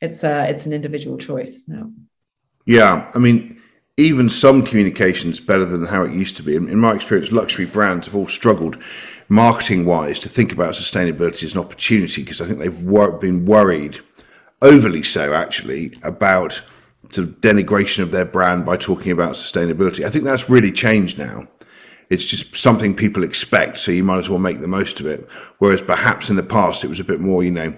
it's 0.00 0.24
uh, 0.24 0.46
it's 0.48 0.66
an 0.66 0.72
individual 0.72 1.18
choice 1.18 1.66
now. 1.68 1.90
Yeah, 2.64 3.10
I 3.14 3.18
mean, 3.18 3.60
even 3.96 4.28
some 4.28 4.64
communications 4.64 5.40
better 5.40 5.64
than 5.64 5.84
how 5.84 6.04
it 6.04 6.12
used 6.12 6.36
to 6.36 6.42
be. 6.42 6.56
In, 6.56 6.78
my 6.78 6.94
experience, 6.94 7.32
luxury 7.32 7.66
brands 7.66 8.06
have 8.06 8.16
all 8.16 8.28
struggled 8.28 8.78
marketing 9.28 9.84
wise 9.84 10.18
to 10.20 10.28
think 10.28 10.52
about 10.52 10.74
sustainability 10.74 11.44
as 11.44 11.54
an 11.54 11.60
opportunity 11.60 12.22
because 12.22 12.40
I 12.40 12.46
think 12.46 12.58
they've 12.58 12.82
wor- 12.82 13.18
been 13.18 13.44
worried, 13.44 14.00
overly 14.60 15.02
so 15.02 15.34
actually, 15.34 15.92
about 16.02 16.62
of 17.18 17.40
denigration 17.40 18.02
of 18.02 18.10
their 18.10 18.24
brand 18.24 18.64
by 18.64 18.76
talking 18.76 19.12
about 19.12 19.32
sustainability. 19.32 20.04
I 20.04 20.10
think 20.10 20.24
that's 20.24 20.48
really 20.48 20.72
changed 20.72 21.18
now. 21.18 21.46
It's 22.08 22.26
just 22.26 22.56
something 22.56 22.94
people 22.94 23.22
expect, 23.22 23.78
so 23.78 23.92
you 23.92 24.04
might 24.04 24.18
as 24.18 24.30
well 24.30 24.38
make 24.38 24.60
the 24.60 24.68
most 24.68 25.00
of 25.00 25.06
it. 25.06 25.28
Whereas 25.58 25.82
perhaps 25.82 26.30
in 26.30 26.36
the 26.36 26.42
past 26.42 26.84
it 26.84 26.88
was 26.88 27.00
a 27.00 27.04
bit 27.04 27.20
more, 27.20 27.42
you 27.42 27.50
know, 27.50 27.74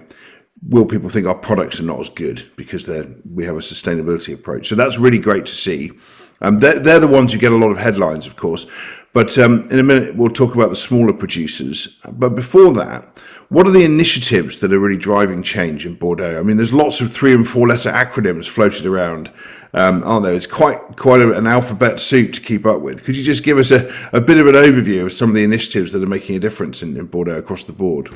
will 0.67 0.85
people 0.85 1.09
think 1.09 1.27
our 1.27 1.35
products 1.35 1.79
are 1.79 1.83
not 1.83 1.99
as 1.99 2.09
good 2.09 2.49
because 2.55 2.87
we 2.87 3.45
have 3.45 3.55
a 3.55 3.59
sustainability 3.59 4.33
approach? 4.33 4.67
So 4.67 4.75
that's 4.75 4.97
really 4.97 5.19
great 5.19 5.45
to 5.45 5.51
see. 5.51 5.91
Um, 6.41 6.57
they're, 6.59 6.79
they're 6.79 6.99
the 6.99 7.07
ones 7.07 7.31
who 7.31 7.39
get 7.39 7.53
a 7.53 7.57
lot 7.57 7.71
of 7.71 7.77
headlines, 7.77 8.27
of 8.27 8.35
course. 8.35 8.67
But 9.13 9.37
um, 9.37 9.63
in 9.71 9.79
a 9.79 9.83
minute, 9.83 10.15
we'll 10.15 10.29
talk 10.29 10.55
about 10.55 10.69
the 10.69 10.75
smaller 10.75 11.13
producers. 11.13 11.99
But 12.11 12.35
before 12.35 12.73
that, 12.73 13.17
what 13.49 13.67
are 13.67 13.71
the 13.71 13.85
initiatives 13.85 14.59
that 14.59 14.73
are 14.73 14.79
really 14.79 14.97
driving 14.97 15.43
change 15.43 15.85
in 15.85 15.95
Bordeaux? 15.95 16.37
I 16.37 16.41
mean, 16.41 16.57
there's 16.57 16.73
lots 16.73 16.99
of 16.99 17.13
three 17.13 17.33
and 17.33 17.47
four 17.47 17.67
letter 17.67 17.91
acronyms 17.91 18.49
floated 18.49 18.85
around, 18.85 19.31
um, 19.73 20.01
aren't 20.03 20.25
there? 20.25 20.35
It's 20.35 20.47
quite 20.47 20.79
quite 20.97 21.21
a, 21.21 21.37
an 21.37 21.47
alphabet 21.47 21.99
soup 21.99 22.33
to 22.33 22.41
keep 22.41 22.65
up 22.65 22.81
with. 22.81 23.03
Could 23.03 23.15
you 23.15 23.23
just 23.23 23.43
give 23.43 23.57
us 23.57 23.71
a, 23.71 23.89
a 24.11 24.19
bit 24.19 24.39
of 24.39 24.47
an 24.47 24.55
overview 24.55 25.05
of 25.05 25.13
some 25.13 25.29
of 25.29 25.35
the 25.35 25.43
initiatives 25.43 25.91
that 25.91 26.03
are 26.03 26.07
making 26.07 26.35
a 26.35 26.39
difference 26.39 26.81
in, 26.81 26.97
in 26.97 27.05
Bordeaux 27.05 27.37
across 27.37 27.63
the 27.63 27.73
board? 27.73 28.09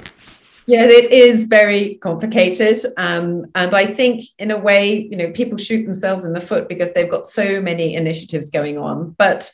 Yeah, 0.70 0.84
it 0.84 1.12
is 1.12 1.46
very 1.46 1.96
complicated. 1.96 2.78
Um, 2.96 3.48
and 3.56 3.74
I 3.74 3.92
think, 3.92 4.26
in 4.38 4.52
a 4.52 4.60
way, 4.60 5.08
you 5.10 5.18
know, 5.18 5.32
people 5.32 5.58
shoot 5.58 5.84
themselves 5.84 6.26
in 6.26 6.34
the 6.34 6.40
foot 6.40 6.70
because 6.70 6.94
they've 6.94 7.10
got 7.10 7.26
so 7.26 7.60
many 7.60 7.96
initiatives 7.96 8.52
going 8.52 8.78
on. 8.78 9.16
But 9.18 9.52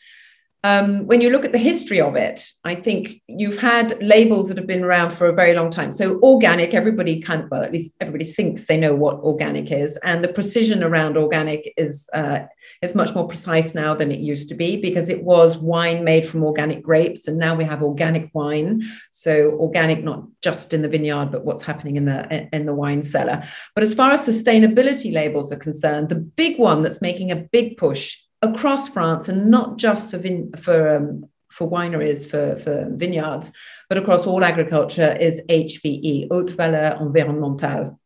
um, 0.65 1.05
when 1.05 1.21
you 1.21 1.29
look 1.29 1.45
at 1.45 1.51
the 1.51 1.59
history 1.59 2.01
of 2.01 2.15
it, 2.15 2.41
I 2.63 2.73
think 2.73 3.21
you've 3.27 3.59
had 3.59 4.01
labels 4.01 4.47
that 4.47 4.57
have 4.57 4.65
been 4.65 4.83
around 4.83 5.11
for 5.11 5.27
a 5.27 5.33
very 5.33 5.53
long 5.53 5.69
time. 5.69 5.91
So 5.91 6.19
organic, 6.21 6.73
everybody 6.73 7.21
kind 7.21 7.43
of, 7.43 7.51
well, 7.51 7.61
at 7.61 7.71
least 7.71 7.93
everybody 8.01 8.25
thinks 8.25 8.65
they 8.65 8.75
know 8.75 8.95
what 8.95 9.19
organic 9.19 9.71
is, 9.71 9.95
and 9.97 10.23
the 10.23 10.33
precision 10.33 10.83
around 10.83 11.17
organic 11.17 11.71
is 11.77 12.09
uh, 12.13 12.39
is 12.81 12.95
much 12.95 13.13
more 13.13 13.27
precise 13.27 13.75
now 13.75 13.93
than 13.93 14.11
it 14.11 14.19
used 14.19 14.49
to 14.49 14.55
be 14.55 14.81
because 14.81 15.07
it 15.07 15.23
was 15.23 15.59
wine 15.59 16.03
made 16.03 16.27
from 16.27 16.43
organic 16.43 16.81
grapes, 16.81 17.27
and 17.27 17.37
now 17.37 17.53
we 17.53 17.63
have 17.63 17.83
organic 17.83 18.31
wine. 18.33 18.81
So 19.11 19.51
organic, 19.59 20.03
not 20.03 20.23
just 20.41 20.73
in 20.73 20.81
the 20.81 20.89
vineyard, 20.89 21.27
but 21.31 21.45
what's 21.45 21.61
happening 21.61 21.95
in 21.95 22.05
the 22.05 22.49
in 22.55 22.65
the 22.65 22.73
wine 22.73 23.03
cellar. 23.03 23.43
But 23.75 23.83
as 23.83 23.93
far 23.93 24.13
as 24.13 24.27
sustainability 24.27 25.13
labels 25.13 25.53
are 25.53 25.57
concerned, 25.67 26.09
the 26.09 26.15
big 26.15 26.57
one 26.57 26.81
that's 26.81 27.03
making 27.03 27.29
a 27.29 27.35
big 27.35 27.77
push 27.77 28.17
across 28.49 28.87
France 28.89 29.29
and 29.29 29.49
not 29.49 29.77
just 29.77 30.11
for 30.11 30.17
vin- 30.17 30.53
for 30.53 30.95
um, 30.95 31.25
for 31.51 31.69
wineries 31.69 32.29
for, 32.29 32.57
for 32.57 32.89
vineyards, 32.91 33.51
but 33.87 33.97
across 33.97 34.27
all 34.27 34.43
agriculture 34.43 35.15
is 35.15 35.41
HVE, 35.49 36.27
Haute 36.29 36.51
Valeur 36.51 36.99
Environnementale. 36.99 37.97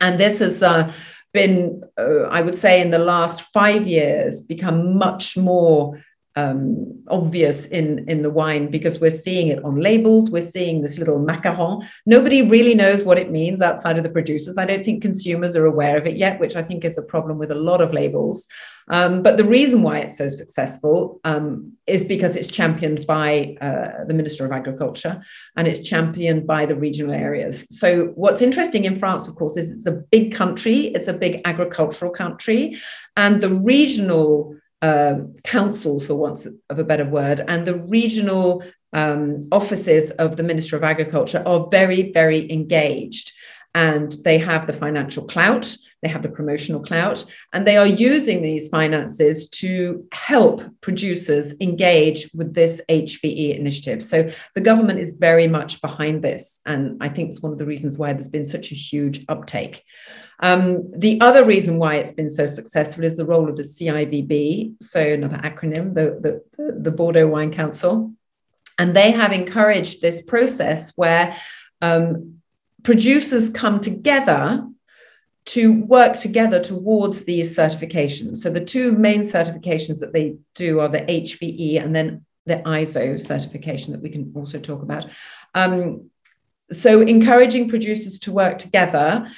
And 0.00 0.18
this 0.18 0.38
has 0.38 0.62
uh, 0.62 0.90
been, 1.34 1.82
uh, 1.98 2.22
I 2.22 2.40
would 2.40 2.54
say, 2.54 2.80
in 2.80 2.90
the 2.90 2.98
last 2.98 3.42
five 3.52 3.86
years, 3.86 4.40
become 4.40 4.96
much 4.96 5.36
more 5.36 6.02
um, 6.38 7.02
obvious 7.08 7.66
in, 7.66 8.08
in 8.08 8.22
the 8.22 8.30
wine 8.30 8.70
because 8.70 9.00
we're 9.00 9.10
seeing 9.10 9.48
it 9.48 9.64
on 9.64 9.80
labels. 9.80 10.30
We're 10.30 10.42
seeing 10.42 10.82
this 10.82 10.96
little 10.98 11.20
macaron. 11.20 11.84
Nobody 12.06 12.42
really 12.42 12.74
knows 12.74 13.04
what 13.04 13.18
it 13.18 13.32
means 13.32 13.60
outside 13.60 13.96
of 13.96 14.04
the 14.04 14.10
producers. 14.10 14.56
I 14.56 14.64
don't 14.64 14.84
think 14.84 15.02
consumers 15.02 15.56
are 15.56 15.66
aware 15.66 15.96
of 15.98 16.06
it 16.06 16.16
yet, 16.16 16.38
which 16.38 16.54
I 16.54 16.62
think 16.62 16.84
is 16.84 16.96
a 16.96 17.02
problem 17.02 17.38
with 17.38 17.50
a 17.50 17.56
lot 17.56 17.80
of 17.80 17.92
labels. 17.92 18.46
Um, 18.90 19.22
but 19.22 19.36
the 19.36 19.44
reason 19.44 19.82
why 19.82 19.98
it's 19.98 20.16
so 20.16 20.28
successful 20.28 21.20
um, 21.24 21.72
is 21.86 22.04
because 22.04 22.36
it's 22.36 22.48
championed 22.48 23.06
by 23.06 23.56
uh, 23.60 24.04
the 24.04 24.14
Minister 24.14 24.46
of 24.46 24.52
Agriculture 24.52 25.22
and 25.56 25.68
it's 25.68 25.80
championed 25.80 26.46
by 26.46 26.64
the 26.66 26.76
regional 26.76 27.14
areas. 27.14 27.66
So, 27.68 28.12
what's 28.14 28.40
interesting 28.40 28.84
in 28.84 28.96
France, 28.96 29.28
of 29.28 29.34
course, 29.34 29.56
is 29.58 29.70
it's 29.70 29.86
a 29.86 29.92
big 29.92 30.32
country, 30.32 30.86
it's 30.94 31.08
a 31.08 31.12
big 31.12 31.42
agricultural 31.44 32.12
country, 32.12 32.78
and 33.16 33.42
the 33.42 33.50
regional 33.50 34.57
um, 34.82 35.36
councils, 35.44 36.06
for 36.06 36.14
want 36.14 36.46
of 36.70 36.78
a 36.78 36.84
better 36.84 37.04
word, 37.04 37.44
and 37.48 37.66
the 37.66 37.78
regional 37.78 38.62
um, 38.92 39.48
offices 39.52 40.10
of 40.12 40.36
the 40.36 40.42
Minister 40.42 40.76
of 40.76 40.84
Agriculture 40.84 41.42
are 41.46 41.68
very, 41.70 42.12
very 42.12 42.50
engaged. 42.50 43.32
And 43.74 44.12
they 44.24 44.38
have 44.38 44.66
the 44.66 44.72
financial 44.72 45.24
clout, 45.24 45.76
they 46.02 46.08
have 46.08 46.22
the 46.22 46.30
promotional 46.30 46.80
clout, 46.80 47.24
and 47.52 47.66
they 47.66 47.76
are 47.76 47.86
using 47.86 48.42
these 48.42 48.68
finances 48.68 49.48
to 49.50 50.06
help 50.12 50.62
producers 50.80 51.54
engage 51.60 52.30
with 52.34 52.54
this 52.54 52.80
HVE 52.88 53.58
initiative. 53.58 54.02
So 54.02 54.30
the 54.54 54.60
government 54.60 55.00
is 55.00 55.12
very 55.12 55.46
much 55.46 55.80
behind 55.80 56.22
this. 56.22 56.60
And 56.66 57.02
I 57.02 57.08
think 57.08 57.28
it's 57.28 57.42
one 57.42 57.52
of 57.52 57.58
the 57.58 57.66
reasons 57.66 57.98
why 57.98 58.12
there's 58.12 58.28
been 58.28 58.44
such 58.44 58.72
a 58.72 58.76
huge 58.76 59.24
uptake. 59.28 59.82
Um, 60.40 60.90
the 60.96 61.20
other 61.20 61.44
reason 61.44 61.78
why 61.78 61.96
it's 61.96 62.12
been 62.12 62.30
so 62.30 62.46
successful 62.46 63.04
is 63.04 63.16
the 63.16 63.26
role 63.26 63.48
of 63.48 63.56
the 63.56 63.64
CIVB, 63.64 64.82
so 64.82 65.00
another 65.00 65.38
acronym, 65.38 65.94
the, 65.94 66.42
the, 66.56 66.72
the 66.80 66.90
Bordeaux 66.92 67.26
Wine 67.26 67.52
Council. 67.52 68.12
And 68.78 68.94
they 68.94 69.10
have 69.10 69.32
encouraged 69.32 70.00
this 70.00 70.22
process 70.22 70.92
where 70.96 71.36
um, 71.82 72.37
producers 72.82 73.50
come 73.50 73.80
together 73.80 74.66
to 75.46 75.82
work 75.84 76.16
together 76.16 76.60
towards 76.62 77.24
these 77.24 77.56
certifications. 77.56 78.38
So 78.38 78.50
the 78.50 78.64
two 78.64 78.92
main 78.92 79.20
certifications 79.20 80.00
that 80.00 80.12
they 80.12 80.36
do 80.54 80.80
are 80.80 80.88
the 80.88 81.00
HVE 81.00 81.82
and 81.82 81.94
then 81.94 82.24
the 82.44 82.56
ISO 82.56 83.24
certification 83.24 83.92
that 83.92 84.02
we 84.02 84.10
can 84.10 84.32
also 84.34 84.58
talk 84.58 84.82
about. 84.82 85.06
Um, 85.54 86.10
so 86.70 87.00
encouraging 87.00 87.68
producers 87.68 88.18
to 88.20 88.32
work 88.32 88.58
together 88.58 89.30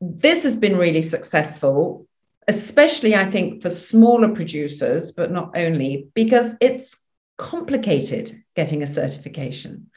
this 0.00 0.44
has 0.44 0.56
been 0.56 0.76
really 0.76 1.02
successful, 1.02 2.06
especially 2.46 3.14
I 3.14 3.30
think 3.30 3.62
for 3.62 3.70
smaller 3.70 4.28
producers, 4.28 5.10
but 5.10 5.30
not 5.30 5.56
only, 5.56 6.08
because 6.14 6.54
it's 6.60 6.96
complicated 7.38 8.42
getting 8.54 8.82
a 8.82 8.86
certification. 8.86 9.90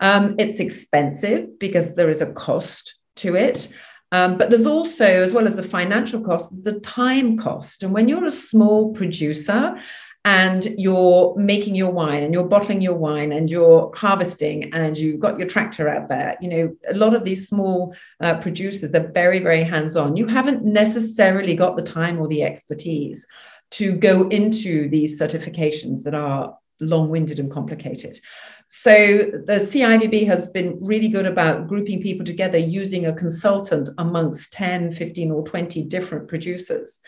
Um, 0.00 0.34
it's 0.38 0.60
expensive 0.60 1.58
because 1.58 1.94
there 1.94 2.10
is 2.10 2.20
a 2.20 2.32
cost 2.32 2.98
to 3.16 3.36
it. 3.36 3.72
Um, 4.10 4.38
but 4.38 4.48
there's 4.48 4.66
also, 4.66 5.04
as 5.04 5.34
well 5.34 5.46
as 5.46 5.56
the 5.56 5.62
financial 5.62 6.20
cost, 6.20 6.50
there's 6.50 6.76
a 6.76 6.80
time 6.80 7.36
cost. 7.36 7.82
And 7.82 7.92
when 7.92 8.08
you're 8.08 8.24
a 8.24 8.30
small 8.30 8.94
producer, 8.94 9.76
and 10.24 10.66
you're 10.76 11.34
making 11.36 11.74
your 11.74 11.90
wine 11.90 12.22
and 12.22 12.34
you're 12.34 12.44
bottling 12.44 12.82
your 12.82 12.94
wine 12.94 13.32
and 13.32 13.48
you're 13.48 13.90
harvesting 13.94 14.72
and 14.74 14.98
you've 14.98 15.20
got 15.20 15.38
your 15.38 15.48
tractor 15.48 15.88
out 15.88 16.08
there 16.08 16.36
you 16.40 16.48
know 16.48 16.76
a 16.88 16.94
lot 16.94 17.14
of 17.14 17.24
these 17.24 17.48
small 17.48 17.94
uh, 18.20 18.36
producers 18.38 18.94
are 18.94 19.08
very 19.12 19.38
very 19.38 19.62
hands 19.62 19.96
on 19.96 20.16
you 20.16 20.26
haven't 20.26 20.64
necessarily 20.64 21.54
got 21.54 21.76
the 21.76 21.82
time 21.82 22.20
or 22.20 22.28
the 22.28 22.42
expertise 22.42 23.26
to 23.70 23.92
go 23.92 24.28
into 24.28 24.88
these 24.88 25.20
certifications 25.20 26.02
that 26.02 26.14
are 26.14 26.54
long-winded 26.80 27.38
and 27.38 27.50
complicated 27.50 28.18
so 28.66 28.92
the 28.92 29.58
CIVB 29.58 30.26
has 30.26 30.48
been 30.48 30.78
really 30.80 31.08
good 31.08 31.26
about 31.26 31.68
grouping 31.68 32.00
people 32.00 32.24
together 32.24 32.58
using 32.58 33.06
a 33.06 33.14
consultant 33.14 33.88
amongst 33.98 34.52
10 34.52 34.92
15 34.92 35.30
or 35.30 35.44
20 35.44 35.84
different 35.84 36.28
producers 36.28 37.00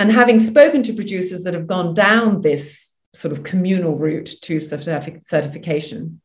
and 0.00 0.10
having 0.10 0.38
spoken 0.38 0.82
to 0.84 0.94
producers 0.94 1.44
that 1.44 1.52
have 1.52 1.66
gone 1.66 1.92
down 1.92 2.40
this 2.40 2.96
sort 3.12 3.32
of 3.32 3.44
communal 3.44 3.96
route 3.96 4.30
to 4.42 4.56
certific- 4.56 5.26
certification, 5.26 6.22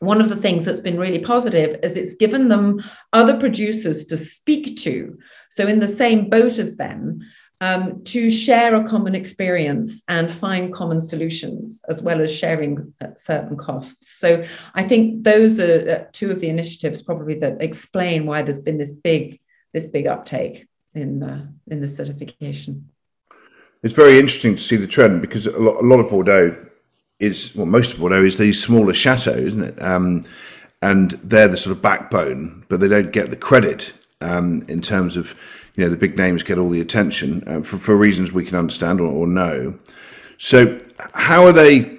one 0.00 0.20
of 0.20 0.28
the 0.28 0.36
things 0.36 0.66
that's 0.66 0.80
been 0.80 1.00
really 1.00 1.20
positive 1.20 1.80
is 1.82 1.96
it's 1.96 2.16
given 2.16 2.48
them 2.48 2.82
other 3.14 3.40
producers 3.40 4.04
to 4.06 4.18
speak 4.18 4.76
to. 4.80 5.16
So, 5.48 5.66
in 5.66 5.80
the 5.80 5.88
same 5.88 6.28
boat 6.28 6.58
as 6.58 6.76
them, 6.76 7.20
um, 7.60 8.04
to 8.04 8.28
share 8.28 8.74
a 8.74 8.84
common 8.84 9.14
experience 9.14 10.02
and 10.08 10.30
find 10.30 10.72
common 10.72 11.00
solutions, 11.00 11.82
as 11.88 12.02
well 12.02 12.20
as 12.20 12.34
sharing 12.34 12.92
uh, 13.00 13.08
certain 13.16 13.56
costs. 13.56 14.10
So, 14.10 14.44
I 14.74 14.82
think 14.82 15.24
those 15.24 15.58
are 15.58 15.90
uh, 15.90 16.10
two 16.12 16.30
of 16.30 16.40
the 16.40 16.48
initiatives 16.48 17.02
probably 17.02 17.38
that 17.40 17.62
explain 17.62 18.26
why 18.26 18.42
there's 18.42 18.60
been 18.60 18.78
this 18.78 18.92
big, 18.92 19.40
this 19.72 19.86
big 19.86 20.06
uptake 20.06 20.66
in 20.94 21.22
uh, 21.22 21.46
in 21.68 21.80
the 21.80 21.86
certification 21.86 22.90
it's 23.82 23.94
very 23.94 24.18
interesting 24.18 24.56
to 24.56 24.62
see 24.62 24.76
the 24.76 24.86
trend 24.86 25.20
because 25.20 25.46
a 25.46 25.58
lot, 25.58 25.82
a 25.82 25.86
lot 25.86 26.00
of 26.00 26.08
Bordeaux 26.08 26.56
is 27.20 27.54
well, 27.54 27.66
most 27.66 27.94
of 27.94 28.00
Bordeaux 28.00 28.24
is 28.24 28.36
these 28.36 28.62
smaller 28.62 28.92
chateaux, 28.92 29.30
isn't 29.30 29.62
it? 29.62 29.82
Um, 29.82 30.22
and 30.82 31.12
they're 31.22 31.48
the 31.48 31.56
sort 31.56 31.74
of 31.74 31.82
backbone, 31.82 32.64
but 32.68 32.80
they 32.80 32.88
don't 32.88 33.12
get 33.12 33.30
the 33.30 33.36
credit 33.36 33.92
um, 34.20 34.62
in 34.68 34.82
terms 34.82 35.16
of 35.16 35.34
you 35.76 35.84
know 35.84 35.90
the 35.90 35.96
big 35.96 36.16
names 36.16 36.42
get 36.42 36.58
all 36.58 36.70
the 36.70 36.80
attention 36.80 37.42
uh, 37.46 37.60
for, 37.60 37.76
for 37.76 37.96
reasons 37.96 38.32
we 38.32 38.44
can 38.44 38.56
understand 38.56 39.00
or, 39.00 39.06
or 39.06 39.26
know. 39.26 39.78
So 40.38 40.78
how 41.14 41.44
are 41.44 41.52
they? 41.52 41.96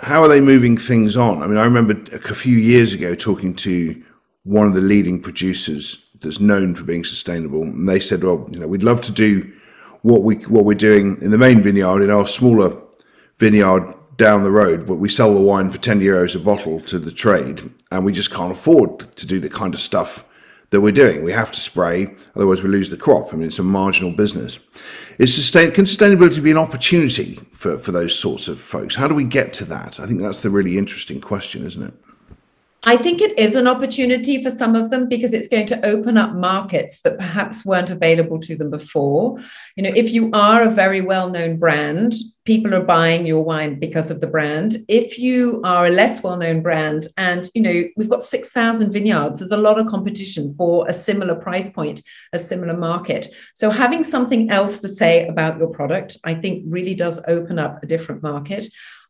How 0.00 0.22
are 0.22 0.28
they 0.28 0.40
moving 0.40 0.76
things 0.76 1.16
on? 1.16 1.42
I 1.42 1.46
mean, 1.46 1.56
I 1.56 1.64
remember 1.64 1.92
a 2.12 2.34
few 2.34 2.58
years 2.58 2.92
ago 2.94 3.14
talking 3.14 3.54
to 3.56 4.02
one 4.42 4.66
of 4.66 4.74
the 4.74 4.80
leading 4.80 5.20
producers 5.20 6.10
that's 6.20 6.40
known 6.40 6.74
for 6.74 6.82
being 6.84 7.04
sustainable, 7.04 7.62
and 7.62 7.88
they 7.88 8.00
said, 8.00 8.24
"Well, 8.24 8.48
you 8.50 8.58
know, 8.58 8.66
we'd 8.66 8.82
love 8.82 9.02
to 9.02 9.12
do." 9.12 9.52
what 10.04 10.22
we 10.22 10.36
what 10.36 10.66
we're 10.66 10.74
doing 10.74 11.16
in 11.22 11.30
the 11.30 11.38
main 11.38 11.62
vineyard 11.62 12.02
in 12.02 12.10
our 12.10 12.26
smaller 12.26 12.76
vineyard 13.38 13.92
down 14.16 14.44
the 14.44 14.50
road, 14.50 14.86
but 14.86 14.96
we 14.96 15.08
sell 15.08 15.34
the 15.34 15.40
wine 15.40 15.70
for 15.70 15.78
10 15.78 16.00
euros 16.00 16.36
a 16.36 16.38
bottle 16.38 16.78
to 16.82 16.98
the 16.98 17.10
trade, 17.10 17.62
and 17.90 18.04
we 18.04 18.12
just 18.12 18.30
can't 18.30 18.52
afford 18.52 19.00
to 19.16 19.26
do 19.26 19.40
the 19.40 19.48
kind 19.48 19.74
of 19.74 19.80
stuff 19.80 20.24
that 20.74 20.80
we're 20.80 20.92
doing. 20.92 21.22
We 21.22 21.32
have 21.32 21.52
to 21.52 21.60
spray, 21.60 22.12
otherwise 22.34 22.62
we 22.62 22.68
lose 22.68 22.90
the 22.90 22.96
crop. 22.96 23.32
I 23.32 23.36
mean, 23.36 23.46
it's 23.46 23.60
a 23.60 23.62
marginal 23.62 24.12
business. 24.12 24.58
Is 25.18 25.32
sustain, 25.32 25.70
can 25.70 25.84
sustainability 25.84 26.42
be 26.42 26.50
an 26.50 26.58
opportunity 26.58 27.36
for, 27.52 27.78
for 27.78 27.92
those 27.92 28.18
sorts 28.18 28.48
of 28.48 28.58
folks? 28.58 28.96
How 28.96 29.06
do 29.06 29.14
we 29.14 29.24
get 29.24 29.52
to 29.54 29.64
that? 29.66 30.00
I 30.00 30.06
think 30.06 30.20
that's 30.20 30.40
the 30.40 30.50
really 30.50 30.76
interesting 30.76 31.20
question, 31.20 31.64
isn't 31.64 31.82
it? 31.82 31.94
I 32.86 32.98
think 32.98 33.22
it 33.22 33.38
is 33.38 33.56
an 33.56 33.66
opportunity 33.66 34.42
for 34.42 34.50
some 34.50 34.74
of 34.74 34.90
them 34.90 35.08
because 35.08 35.32
it's 35.32 35.48
going 35.48 35.66
to 35.68 35.86
open 35.86 36.18
up 36.18 36.34
markets 36.34 37.00
that 37.00 37.16
perhaps 37.16 37.64
weren't 37.64 37.88
available 37.88 38.38
to 38.40 38.54
them 38.56 38.68
before. 38.68 39.38
You 39.74 39.84
know, 39.84 39.92
if 39.96 40.12
you 40.12 40.30
are 40.34 40.62
a 40.62 40.70
very 40.70 41.00
well 41.00 41.30
known 41.30 41.58
brand, 41.58 42.12
people 42.44 42.74
are 42.74 42.84
buying 42.84 43.24
your 43.24 43.42
wine 43.42 43.78
because 43.78 44.10
of 44.10 44.20
the 44.20 44.26
brand. 44.26 44.84
If 44.86 45.18
you 45.18 45.62
are 45.64 45.86
a 45.86 45.90
less 45.90 46.22
well 46.22 46.36
known 46.36 46.60
brand, 46.62 47.08
and 47.16 47.48
you 47.54 47.62
know, 47.62 47.84
we've 47.96 48.10
got 48.10 48.22
6,000 48.22 48.92
vineyards, 48.92 49.38
there's 49.38 49.50
a 49.50 49.56
lot 49.56 49.78
of 49.78 49.86
competition 49.86 50.52
for 50.52 50.86
a 50.86 50.92
similar 50.92 51.34
price 51.34 51.70
point, 51.70 52.02
a 52.34 52.38
similar 52.38 52.76
market. 52.76 53.28
So 53.54 53.70
having 53.70 54.04
something 54.04 54.50
else 54.50 54.78
to 54.80 54.88
say 54.88 55.26
about 55.26 55.58
your 55.58 55.70
product, 55.70 56.18
I 56.24 56.34
think 56.34 56.64
really 56.68 56.94
does 56.94 57.18
open 57.28 57.58
up 57.58 57.82
a 57.82 57.86
different 57.86 58.22
market. 58.22 58.66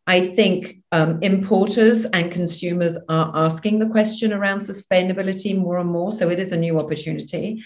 I 0.07 0.29
think 0.29 0.83
um, 0.93 1.19
importers 1.23 2.05
and 2.05 2.31
consumers 2.31 2.99
are 3.09 3.33
asking 3.35 3.79
the 3.79 3.89
question 3.89 4.33
around 4.33 4.61
sustainability 4.61 5.57
more 5.59 5.79
and 5.79 5.91
more. 5.91 6.13
So 6.13 6.29
it 6.29 6.39
is 6.39 6.53
a 6.53 6.59
new 6.59 6.79
opportunity. 6.79 7.65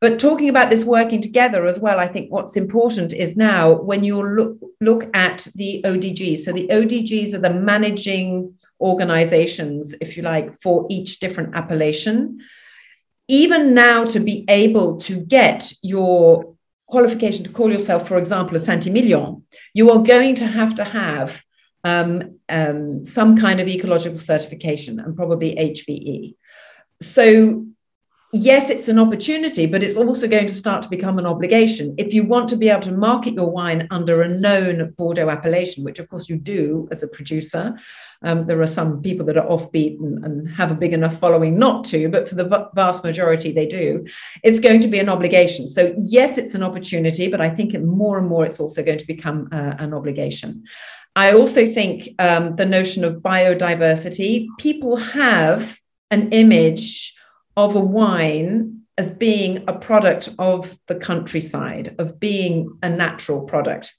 But 0.00 0.18
talking 0.18 0.48
about 0.48 0.70
this 0.70 0.84
working 0.84 1.20
together 1.20 1.66
as 1.66 1.78
well, 1.78 1.98
I 1.98 2.08
think 2.08 2.32
what's 2.32 2.56
important 2.56 3.12
is 3.12 3.36
now 3.36 3.72
when 3.72 4.02
you 4.02 4.22
look, 4.22 4.58
look 4.80 5.10
at 5.14 5.46
the 5.54 5.82
ODGs. 5.84 6.38
So 6.38 6.52
the 6.52 6.68
ODGs 6.68 7.34
are 7.34 7.38
the 7.38 7.52
managing 7.52 8.54
organizations, 8.80 9.94
if 10.00 10.16
you 10.16 10.22
like, 10.22 10.58
for 10.62 10.86
each 10.88 11.20
different 11.20 11.54
appellation. 11.54 12.40
Even 13.28 13.74
now, 13.74 14.04
to 14.06 14.20
be 14.20 14.44
able 14.48 14.96
to 14.98 15.20
get 15.20 15.70
your 15.82 16.54
qualification 16.86 17.44
to 17.44 17.52
call 17.52 17.70
yourself, 17.70 18.08
for 18.08 18.16
example, 18.16 18.56
a 18.56 18.58
Saint-Emilion, 18.58 19.44
you 19.74 19.90
are 19.90 20.02
going 20.02 20.34
to 20.36 20.46
have 20.46 20.74
to 20.76 20.84
have 20.84 21.42
um, 21.84 22.38
um, 22.48 23.04
some 23.04 23.36
kind 23.36 23.60
of 23.60 23.68
ecological 23.68 24.18
certification 24.18 25.00
and 25.00 25.16
probably 25.16 25.54
HVE. 25.56 26.34
So, 27.00 27.66
yes, 28.32 28.70
it's 28.70 28.88
an 28.88 28.98
opportunity, 28.98 29.66
but 29.66 29.82
it's 29.82 29.96
also 29.96 30.28
going 30.28 30.46
to 30.46 30.54
start 30.54 30.82
to 30.82 30.88
become 30.88 31.18
an 31.18 31.26
obligation. 31.26 31.94
If 31.98 32.14
you 32.14 32.24
want 32.24 32.48
to 32.50 32.56
be 32.56 32.68
able 32.68 32.82
to 32.82 32.92
market 32.92 33.34
your 33.34 33.50
wine 33.50 33.88
under 33.90 34.22
a 34.22 34.28
known 34.28 34.94
Bordeaux 34.96 35.28
appellation, 35.28 35.84
which 35.84 35.98
of 35.98 36.08
course 36.08 36.28
you 36.28 36.36
do 36.36 36.88
as 36.90 37.02
a 37.02 37.08
producer, 37.08 37.76
um, 38.22 38.46
there 38.46 38.60
are 38.60 38.66
some 38.66 39.02
people 39.02 39.26
that 39.26 39.36
are 39.36 39.46
offbeat 39.46 39.98
and, 39.98 40.24
and, 40.24 40.50
have 40.50 40.70
a 40.70 40.74
big 40.74 40.92
enough 40.92 41.18
following 41.18 41.58
not 41.58 41.84
to, 41.86 42.08
but 42.08 42.28
for 42.28 42.34
the 42.34 42.68
vast 42.74 43.02
majority, 43.02 43.50
they 43.50 43.66
do. 43.66 44.06
It's 44.44 44.60
going 44.60 44.80
to 44.80 44.88
be 44.88 44.98
an 44.98 45.08
obligation. 45.08 45.66
So, 45.66 45.94
yes, 45.96 46.36
it's 46.36 46.54
an 46.54 46.62
opportunity, 46.62 47.28
but 47.28 47.40
I 47.40 47.48
think 47.48 47.72
more 47.80 48.18
and 48.18 48.28
more 48.28 48.44
it's 48.44 48.60
also 48.60 48.82
going 48.82 48.98
to 48.98 49.06
become 49.06 49.48
uh, 49.50 49.74
an 49.78 49.94
obligation. 49.94 50.64
I 51.16 51.32
also 51.32 51.66
think 51.66 52.10
um, 52.18 52.56
the 52.56 52.66
notion 52.66 53.04
of 53.04 53.16
biodiversity, 53.16 54.46
people 54.58 54.96
have 54.96 55.78
an 56.10 56.30
image 56.32 57.14
of 57.56 57.76
a 57.76 57.80
wine 57.80 58.82
as 58.98 59.10
being 59.10 59.64
a 59.66 59.78
product 59.78 60.28
of 60.38 60.78
the 60.86 60.94
countryside, 60.94 61.94
of 61.98 62.20
being 62.20 62.78
a 62.82 62.88
natural 62.88 63.42
product. 63.42 63.94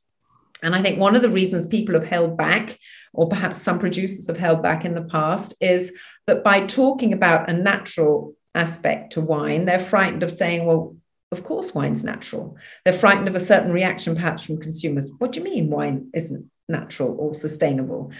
And 0.63 0.75
I 0.75 0.81
think 0.81 0.99
one 0.99 1.15
of 1.15 1.23
the 1.23 1.29
reasons 1.29 1.65
people 1.65 1.95
have 1.95 2.07
held 2.07 2.37
back, 2.37 2.77
or 3.13 3.27
perhaps 3.27 3.61
some 3.61 3.79
producers 3.79 4.27
have 4.27 4.37
held 4.37 4.61
back 4.61 4.85
in 4.85 4.93
the 4.93 5.03
past, 5.03 5.55
is 5.59 5.91
that 6.27 6.43
by 6.43 6.65
talking 6.67 7.13
about 7.13 7.49
a 7.49 7.53
natural 7.53 8.35
aspect 8.53 9.13
to 9.13 9.21
wine, 9.21 9.65
they're 9.65 9.79
frightened 9.79 10.23
of 10.23 10.31
saying, 10.31 10.65
well, 10.65 10.95
of 11.31 11.43
course, 11.43 11.73
wine's 11.73 12.03
natural. 12.03 12.57
They're 12.83 12.93
frightened 12.93 13.27
of 13.27 13.35
a 13.35 13.39
certain 13.39 13.71
reaction, 13.71 14.15
perhaps 14.15 14.45
from 14.45 14.59
consumers. 14.59 15.09
What 15.17 15.31
do 15.31 15.39
you 15.39 15.45
mean 15.45 15.69
wine 15.69 16.09
isn't 16.13 16.49
natural 16.67 17.15
or 17.17 17.33
sustainable? 17.33 18.11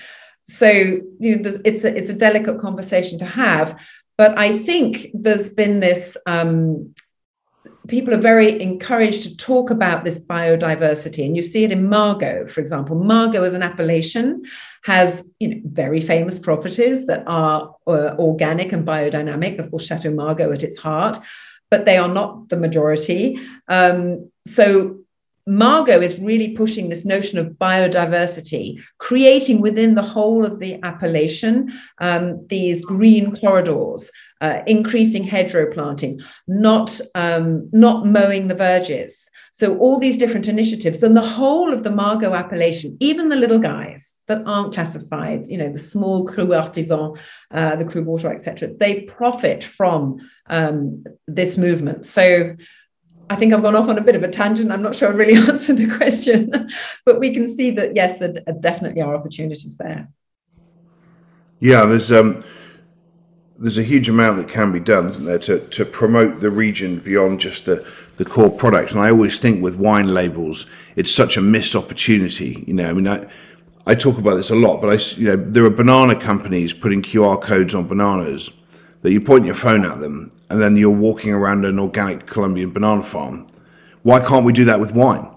So 0.43 0.69
you 0.69 1.35
know, 1.37 1.51
it's 1.63 1.83
a 1.83 1.95
it's 1.95 2.09
a 2.09 2.13
delicate 2.13 2.59
conversation 2.59 3.19
to 3.19 3.25
have. 3.25 3.79
But 4.21 4.37
I 4.37 4.55
think 4.55 5.07
there's 5.15 5.49
been 5.49 5.79
this. 5.79 6.15
Um, 6.27 6.93
people 7.87 8.13
are 8.13 8.21
very 8.21 8.61
encouraged 8.61 9.23
to 9.23 9.35
talk 9.35 9.71
about 9.71 10.03
this 10.03 10.19
biodiversity, 10.23 11.25
and 11.25 11.35
you 11.35 11.41
see 11.41 11.63
it 11.63 11.71
in 11.71 11.89
Margaux, 11.89 12.45
for 12.45 12.61
example. 12.61 12.95
Margaux, 13.03 13.41
as 13.41 13.55
an 13.55 13.63
appellation, 13.63 14.43
has 14.83 15.33
you 15.39 15.47
know 15.47 15.61
very 15.65 16.01
famous 16.01 16.37
properties 16.37 17.07
that 17.07 17.23
are 17.25 17.73
uh, 17.87 18.13
organic 18.19 18.71
and 18.73 18.85
biodynamic. 18.85 19.57
Of 19.57 19.71
course, 19.71 19.87
Chateau 19.87 20.11
Margaux 20.11 20.51
at 20.51 20.61
its 20.61 20.77
heart 20.77 21.17
but 21.71 21.85
they 21.85 21.97
are 21.97 22.09
not 22.09 22.49
the 22.49 22.57
majority. 22.57 23.39
Um, 23.69 24.29
so 24.45 24.99
Margaux 25.47 26.01
is 26.01 26.19
really 26.19 26.55
pushing 26.55 26.89
this 26.89 27.05
notion 27.05 27.39
of 27.39 27.53
biodiversity, 27.53 28.79
creating 28.99 29.61
within 29.61 29.95
the 29.95 30.01
whole 30.01 30.45
of 30.45 30.59
the 30.59 30.79
appellation 30.83 31.71
um, 31.99 32.45
these 32.47 32.85
green 32.85 33.35
corridors, 33.35 34.11
uh, 34.41 34.61
increasing 34.67 35.23
hedgerow 35.23 35.71
planting, 35.71 36.19
not, 36.47 36.99
um, 37.15 37.69
not 37.71 38.05
mowing 38.05 38.47
the 38.47 38.55
verges. 38.55 39.29
So, 39.51 39.77
all 39.77 39.99
these 39.99 40.17
different 40.17 40.47
initiatives 40.47 41.03
and 41.03 41.15
the 41.15 41.21
whole 41.21 41.73
of 41.73 41.83
the 41.83 41.91
Margaux 41.91 42.33
appellation, 42.33 42.97
even 42.99 43.29
the 43.29 43.35
little 43.35 43.59
guys 43.59 44.17
that 44.27 44.41
aren't 44.45 44.73
classified, 44.73 45.47
you 45.47 45.57
know, 45.57 45.71
the 45.71 45.77
small 45.77 46.25
cru 46.25 46.53
artisan, 46.53 47.13
uh, 47.51 47.75
the 47.75 47.85
cru 47.85 48.03
bourgeois, 48.03 48.31
etc., 48.31 48.69
they 48.79 49.01
profit 49.01 49.63
from 49.63 50.17
um, 50.47 51.03
this 51.27 51.57
movement. 51.57 52.05
So, 52.05 52.55
I 53.31 53.35
think 53.35 53.53
I've 53.53 53.61
gone 53.61 53.77
off 53.77 53.87
on 53.87 53.97
a 53.97 54.01
bit 54.01 54.17
of 54.17 54.23
a 54.23 54.27
tangent. 54.27 54.73
I'm 54.73 54.81
not 54.81 54.93
sure 54.93 55.07
I 55.07 55.13
really 55.13 55.35
answered 55.49 55.77
the 55.77 55.87
question, 55.95 56.69
but 57.05 57.17
we 57.17 57.33
can 57.33 57.47
see 57.47 57.71
that 57.71 57.95
yes, 57.95 58.17
there 58.17 58.33
definitely 58.59 59.01
are 59.01 59.15
opportunities 59.15 59.77
there. 59.77 60.09
Yeah, 61.61 61.85
there's 61.85 62.11
um, 62.11 62.43
there's 63.57 63.77
a 63.77 63.83
huge 63.83 64.09
amount 64.09 64.35
that 64.37 64.49
can 64.49 64.73
be 64.73 64.81
done, 64.81 65.09
isn't 65.11 65.23
there, 65.23 65.39
to, 65.39 65.59
to 65.59 65.85
promote 65.85 66.41
the 66.41 66.51
region 66.51 66.99
beyond 66.99 67.39
just 67.39 67.65
the, 67.65 67.87
the 68.17 68.25
core 68.25 68.49
product. 68.49 68.91
And 68.91 68.99
I 68.99 69.11
always 69.11 69.37
think 69.37 69.63
with 69.63 69.75
wine 69.75 70.13
labels, 70.13 70.65
it's 70.97 71.11
such 71.11 71.37
a 71.37 71.41
missed 71.41 71.75
opportunity. 71.75 72.65
You 72.67 72.73
know, 72.73 72.89
I 72.89 72.93
mean, 72.93 73.07
I, 73.07 73.25
I 73.85 73.95
talk 73.95 74.17
about 74.17 74.35
this 74.35 74.49
a 74.49 74.55
lot, 74.55 74.81
but 74.81 74.89
I, 74.89 75.15
you 75.15 75.27
know, 75.27 75.35
there 75.35 75.63
are 75.63 75.69
banana 75.69 76.19
companies 76.19 76.73
putting 76.73 77.01
QR 77.01 77.39
codes 77.41 77.75
on 77.75 77.87
bananas 77.87 78.49
that 79.01 79.11
you 79.11 79.21
point 79.21 79.45
your 79.45 79.55
phone 79.55 79.85
at 79.85 79.99
them, 79.99 80.31
and 80.49 80.61
then 80.61 80.75
you're 80.75 80.91
walking 80.91 81.33
around 81.33 81.65
an 81.65 81.79
organic 81.79 82.25
Colombian 82.27 82.71
banana 82.71 83.03
farm. 83.03 83.47
Why 84.03 84.19
can't 84.19 84.45
we 84.45 84.53
do 84.53 84.65
that 84.65 84.79
with 84.79 84.93
wine? 84.93 85.27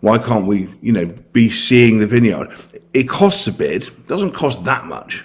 Why 0.00 0.18
can't 0.18 0.46
we, 0.46 0.68
you 0.82 0.92
know, 0.92 1.06
be 1.32 1.48
seeing 1.48 1.98
the 1.98 2.06
vineyard? 2.06 2.52
It 2.92 3.08
costs 3.08 3.46
a 3.46 3.52
bit. 3.52 3.88
It 3.88 4.06
doesn't 4.06 4.32
cost 4.32 4.64
that 4.64 4.84
much 4.86 5.24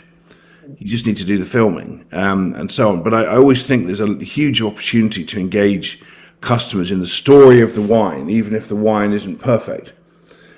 you 0.77 0.89
just 0.89 1.05
need 1.05 1.17
to 1.17 1.25
do 1.25 1.37
the 1.37 1.45
filming 1.45 2.05
um, 2.11 2.53
and 2.55 2.71
so 2.71 2.89
on. 2.89 3.03
But 3.03 3.13
I, 3.13 3.23
I, 3.23 3.37
always 3.37 3.65
think 3.65 3.85
there's 3.85 4.01
a 4.01 4.13
huge 4.23 4.61
opportunity 4.61 5.25
to 5.25 5.39
engage 5.39 6.03
customers 6.41 6.91
in 6.91 6.99
the 6.99 7.07
story 7.07 7.61
of 7.61 7.73
the 7.73 7.81
wine, 7.81 8.29
even 8.29 8.53
if 8.53 8.67
the 8.67 8.75
wine 8.75 9.11
isn't 9.11 9.37
perfect. 9.37 9.93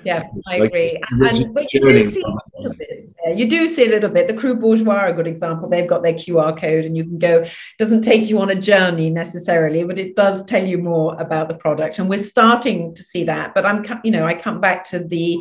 Yeah, 0.04 0.20
I 0.46 0.58
like, 0.58 0.68
agree. 0.68 1.00
And, 1.10 1.38
you 1.38 1.80
do, 1.80 2.10
see 2.10 2.22
a 2.22 2.26
little 2.26 2.76
bit, 2.76 2.88
you 3.28 3.48
do 3.48 3.68
see 3.68 3.86
a 3.86 3.88
little 3.88 4.10
bit. 4.10 4.26
The 4.28 4.34
cru 4.34 4.54
Bourgeois 4.54 4.94
are 4.94 5.08
a 5.08 5.12
good 5.12 5.26
example. 5.26 5.68
They've 5.68 5.88
got 5.88 6.02
their 6.02 6.14
QR 6.14 6.56
code, 6.56 6.84
and 6.84 6.96
you 6.96 7.04
can 7.04 7.18
go. 7.18 7.44
Doesn't 7.78 8.02
take 8.02 8.28
you 8.28 8.40
on 8.40 8.50
a 8.50 8.60
journey 8.60 9.10
necessarily, 9.10 9.84
but 9.84 9.98
it 9.98 10.16
does 10.16 10.44
tell 10.44 10.64
you 10.64 10.78
more 10.78 11.14
about 11.20 11.48
the 11.48 11.54
product. 11.54 11.98
And 11.98 12.08
we're 12.08 12.18
starting 12.18 12.94
to 12.94 13.02
see 13.02 13.24
that. 13.24 13.54
But 13.54 13.66
I'm, 13.66 13.84
you 14.04 14.10
know, 14.10 14.24
I 14.24 14.34
come 14.34 14.60
back 14.60 14.84
to 14.90 14.98
the 14.98 15.38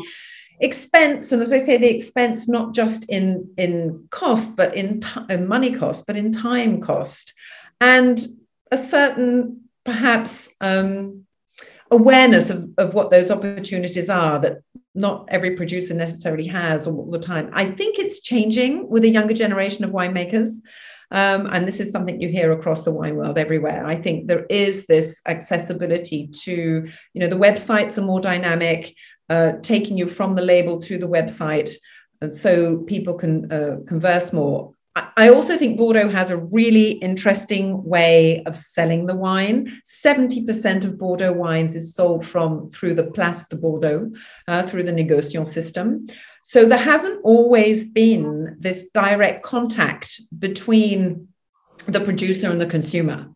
expense 0.64 1.32
and 1.32 1.42
as 1.42 1.52
i 1.52 1.58
say 1.58 1.76
the 1.76 1.90
expense 1.90 2.48
not 2.48 2.72
just 2.72 3.10
in 3.10 3.52
in 3.58 4.06
cost 4.12 4.56
but 4.56 4.76
in, 4.76 5.00
t- 5.00 5.20
in 5.28 5.48
money 5.48 5.74
cost 5.74 6.06
but 6.06 6.16
in 6.16 6.32
time 6.32 6.80
cost 6.80 7.34
and 7.80 8.28
a 8.72 8.78
certain 8.78 9.62
perhaps 9.84 10.50
um, 10.62 11.26
awareness 11.92 12.50
of, 12.50 12.70
of 12.78 12.94
what 12.94 13.10
those 13.10 13.30
opportunities 13.30 14.10
are 14.10 14.40
that 14.40 14.58
not 14.96 15.26
every 15.30 15.56
producer 15.56 15.94
necessarily 15.94 16.48
has 16.48 16.88
all 16.88 17.10
the 17.12 17.20
time 17.20 17.50
i 17.54 17.70
think 17.70 18.00
it's 18.00 18.22
changing 18.22 18.90
with 18.90 19.04
a 19.04 19.10
younger 19.10 19.34
generation 19.34 19.84
of 19.84 19.92
winemakers 19.92 20.50
um, 21.14 21.48
and 21.48 21.68
this 21.68 21.82
is 21.82 21.92
something 21.92 22.22
you 22.22 22.30
hear 22.30 22.54
across 22.54 22.84
the 22.84 22.92
wine 22.94 23.18
world 23.18 23.38
everywhere. 23.38 23.86
I 23.86 23.98
think 23.98 24.28
there 24.28 24.46
is 24.46 24.88
this 24.88 25.20
accessibility 25.28 26.28
to, 26.44 26.54
you 27.14 27.20
know, 27.20 27.28
the 27.28 27.36
websites 27.36 27.98
are 27.98 28.02
more 28.02 28.22
dynamic 28.22 28.96
uh, 29.30 29.54
taking 29.62 29.98
you 29.98 30.08
from 30.08 30.36
the 30.36 30.42
label 30.42 30.80
to 30.80 30.98
the 30.98 31.10
website 31.10 31.70
And 32.22 32.32
so 32.32 32.78
people 32.80 33.16
can 33.16 33.52
uh, 33.52 33.78
converse 33.88 34.32
more. 34.32 34.74
I 34.96 35.30
also 35.30 35.56
think 35.56 35.78
Bordeaux 35.78 36.10
has 36.10 36.32
a 36.32 36.38
really 36.38 36.92
interesting 36.92 37.82
way 37.84 38.44
of 38.44 38.58
selling 38.58 39.06
the 39.06 39.16
wine. 39.16 39.72
70% 39.86 40.84
of 40.84 40.98
Bordeaux 40.98 41.32
wines 41.32 41.78
is 41.78 41.96
sold 41.96 42.26
from 42.26 42.70
through 42.72 42.96
the 42.96 43.06
Place 43.06 43.46
de 43.46 43.56
Bordeaux, 43.56 44.12
uh, 44.50 44.64
through 44.68 44.84
the 44.84 44.92
negociant 44.92 45.48
system. 45.48 46.08
So 46.44 46.66
there 46.66 46.78
hasn't 46.78 47.22
always 47.24 47.90
been 47.90 48.58
this 48.60 48.90
direct 48.94 49.44
contact 49.44 50.20
between 50.38 51.30
the 51.86 52.02
producer 52.02 52.52
and 52.52 52.60
the 52.60 52.68
consumer. 52.68 53.30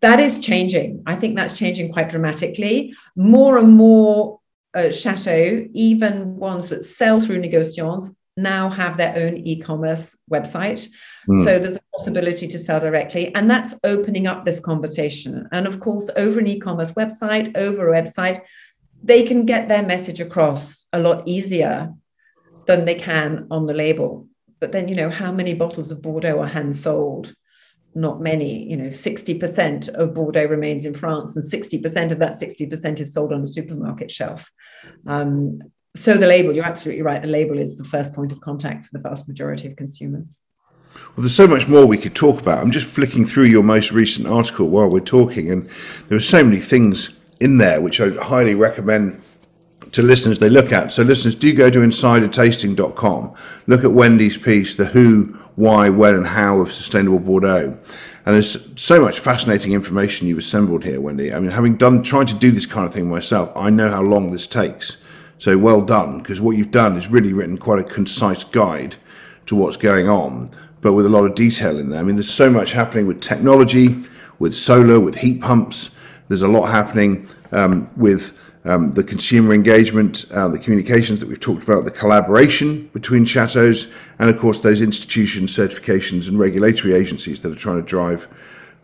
That 0.00 0.18
is 0.18 0.40
changing. 0.40 1.04
I 1.06 1.14
think 1.14 1.36
that's 1.36 1.52
changing 1.52 1.92
quite 1.92 2.08
dramatically. 2.08 2.94
More 3.14 3.58
and 3.58 3.72
more 3.72 4.40
uh, 4.74 4.90
chateau, 4.90 5.66
even 5.72 6.36
ones 6.36 6.68
that 6.70 6.84
sell 6.84 7.20
through 7.20 7.40
negociants, 7.40 8.14
now 8.38 8.70
have 8.70 8.96
their 8.96 9.14
own 9.16 9.36
e-commerce 9.38 10.16
website. 10.30 10.88
Mm. 11.28 11.44
So 11.44 11.58
there's 11.58 11.76
a 11.76 11.80
possibility 11.92 12.46
to 12.48 12.58
sell 12.58 12.80
directly. 12.80 13.34
And 13.34 13.50
that's 13.50 13.74
opening 13.84 14.26
up 14.26 14.44
this 14.44 14.60
conversation. 14.60 15.48
And 15.52 15.66
of 15.66 15.80
course, 15.80 16.08
over 16.16 16.38
an 16.38 16.46
e-commerce 16.46 16.92
website, 16.92 17.56
over 17.56 17.92
a 17.92 18.02
website, 18.02 18.40
they 19.02 19.24
can 19.24 19.44
get 19.44 19.68
their 19.68 19.82
message 19.82 20.20
across 20.20 20.86
a 20.92 20.98
lot 20.98 21.26
easier 21.26 21.92
than 22.66 22.84
they 22.84 22.94
can 22.94 23.46
on 23.50 23.66
the 23.66 23.74
label. 23.74 24.28
But 24.60 24.72
then, 24.72 24.88
you 24.88 24.94
know, 24.94 25.10
how 25.10 25.32
many 25.32 25.54
bottles 25.54 25.90
of 25.90 26.02
Bordeaux 26.02 26.40
are 26.40 26.46
hand 26.46 26.74
sold? 26.74 27.34
Not 27.94 28.20
many. 28.20 28.68
You 28.68 28.76
know, 28.76 28.86
60% 28.86 29.88
of 29.88 30.14
Bordeaux 30.14 30.46
remains 30.46 30.84
in 30.84 30.94
France, 30.94 31.36
and 31.36 31.44
60% 31.44 32.12
of 32.12 32.18
that 32.18 32.32
60% 32.32 33.00
is 33.00 33.12
sold 33.12 33.32
on 33.32 33.42
a 33.42 33.46
supermarket 33.46 34.10
shelf. 34.10 34.50
Um, 35.06 35.60
so 35.98 36.16
the 36.16 36.26
label, 36.26 36.52
you're 36.52 36.64
absolutely 36.64 37.02
right. 37.02 37.20
The 37.20 37.28
label 37.28 37.58
is 37.58 37.76
the 37.76 37.84
first 37.84 38.14
point 38.14 38.32
of 38.32 38.40
contact 38.40 38.86
for 38.86 38.90
the 38.92 39.00
vast 39.00 39.28
majority 39.28 39.68
of 39.68 39.76
consumers. 39.76 40.36
Well, 40.94 41.22
there's 41.22 41.34
so 41.34 41.46
much 41.46 41.68
more 41.68 41.86
we 41.86 41.98
could 41.98 42.14
talk 42.14 42.40
about. 42.40 42.58
I'm 42.58 42.70
just 42.70 42.86
flicking 42.86 43.24
through 43.24 43.44
your 43.44 43.62
most 43.62 43.92
recent 43.92 44.26
article 44.26 44.68
while 44.68 44.88
we're 44.88 45.00
talking, 45.00 45.50
and 45.50 45.68
there 46.08 46.18
are 46.18 46.20
so 46.20 46.42
many 46.42 46.60
things 46.60 47.18
in 47.40 47.58
there 47.58 47.80
which 47.80 48.00
I 48.00 48.10
highly 48.10 48.54
recommend 48.54 49.20
to 49.92 50.02
listeners 50.02 50.38
they 50.38 50.50
look 50.50 50.72
at. 50.72 50.92
So, 50.92 51.02
listeners, 51.02 51.34
do 51.34 51.52
go 51.54 51.70
to 51.70 51.78
insidertasting.com, 51.78 53.34
look 53.66 53.84
at 53.84 53.92
Wendy's 53.92 54.36
piece, 54.36 54.74
The 54.74 54.86
Who, 54.86 55.24
Why, 55.56 55.88
When, 55.88 56.14
and 56.14 56.26
How 56.26 56.60
of 56.60 56.72
Sustainable 56.72 57.20
Bordeaux. 57.20 57.78
And 58.26 58.34
there's 58.34 58.80
so 58.80 59.00
much 59.00 59.20
fascinating 59.20 59.72
information 59.72 60.26
you've 60.26 60.38
assembled 60.38 60.84
here, 60.84 61.00
Wendy. 61.00 61.32
I 61.32 61.40
mean, 61.40 61.50
having 61.50 61.76
done, 61.76 62.02
trying 62.02 62.26
to 62.26 62.34
do 62.34 62.50
this 62.50 62.66
kind 62.66 62.86
of 62.86 62.92
thing 62.92 63.08
myself, 63.08 63.50
I 63.56 63.70
know 63.70 63.88
how 63.88 64.02
long 64.02 64.30
this 64.30 64.46
takes. 64.46 64.98
So 65.38 65.56
well 65.56 65.80
done, 65.80 66.18
because 66.18 66.40
what 66.40 66.56
you've 66.56 66.72
done 66.72 66.96
is 66.98 67.08
really 67.08 67.32
written 67.32 67.58
quite 67.58 67.78
a 67.78 67.84
concise 67.84 68.44
guide 68.44 68.96
to 69.46 69.54
what's 69.54 69.76
going 69.76 70.08
on, 70.08 70.50
but 70.80 70.92
with 70.92 71.06
a 71.06 71.08
lot 71.08 71.24
of 71.24 71.34
detail 71.34 71.78
in 71.78 71.90
there. 71.90 72.00
I 72.00 72.02
mean, 72.02 72.16
there's 72.16 72.32
so 72.32 72.50
much 72.50 72.72
happening 72.72 73.06
with 73.06 73.20
technology, 73.20 74.04
with 74.40 74.54
solar, 74.54 75.00
with 75.00 75.14
heat 75.14 75.40
pumps. 75.40 75.90
There's 76.28 76.42
a 76.42 76.48
lot 76.48 76.66
happening 76.66 77.28
um, 77.52 77.88
with 77.96 78.36
um, 78.64 78.92
the 78.92 79.04
consumer 79.04 79.54
engagement, 79.54 80.26
uh, 80.32 80.48
the 80.48 80.58
communications 80.58 81.20
that 81.20 81.28
we've 81.28 81.40
talked 81.40 81.62
about, 81.62 81.84
the 81.84 81.90
collaboration 81.90 82.88
between 82.92 83.24
chateaus, 83.24 83.86
and 84.18 84.28
of 84.28 84.38
course 84.38 84.60
those 84.60 84.82
institutions, 84.82 85.56
certifications, 85.56 86.28
and 86.28 86.38
regulatory 86.38 86.94
agencies 86.94 87.40
that 87.42 87.52
are 87.52 87.58
trying 87.58 87.80
to 87.80 87.86
drive 87.88 88.28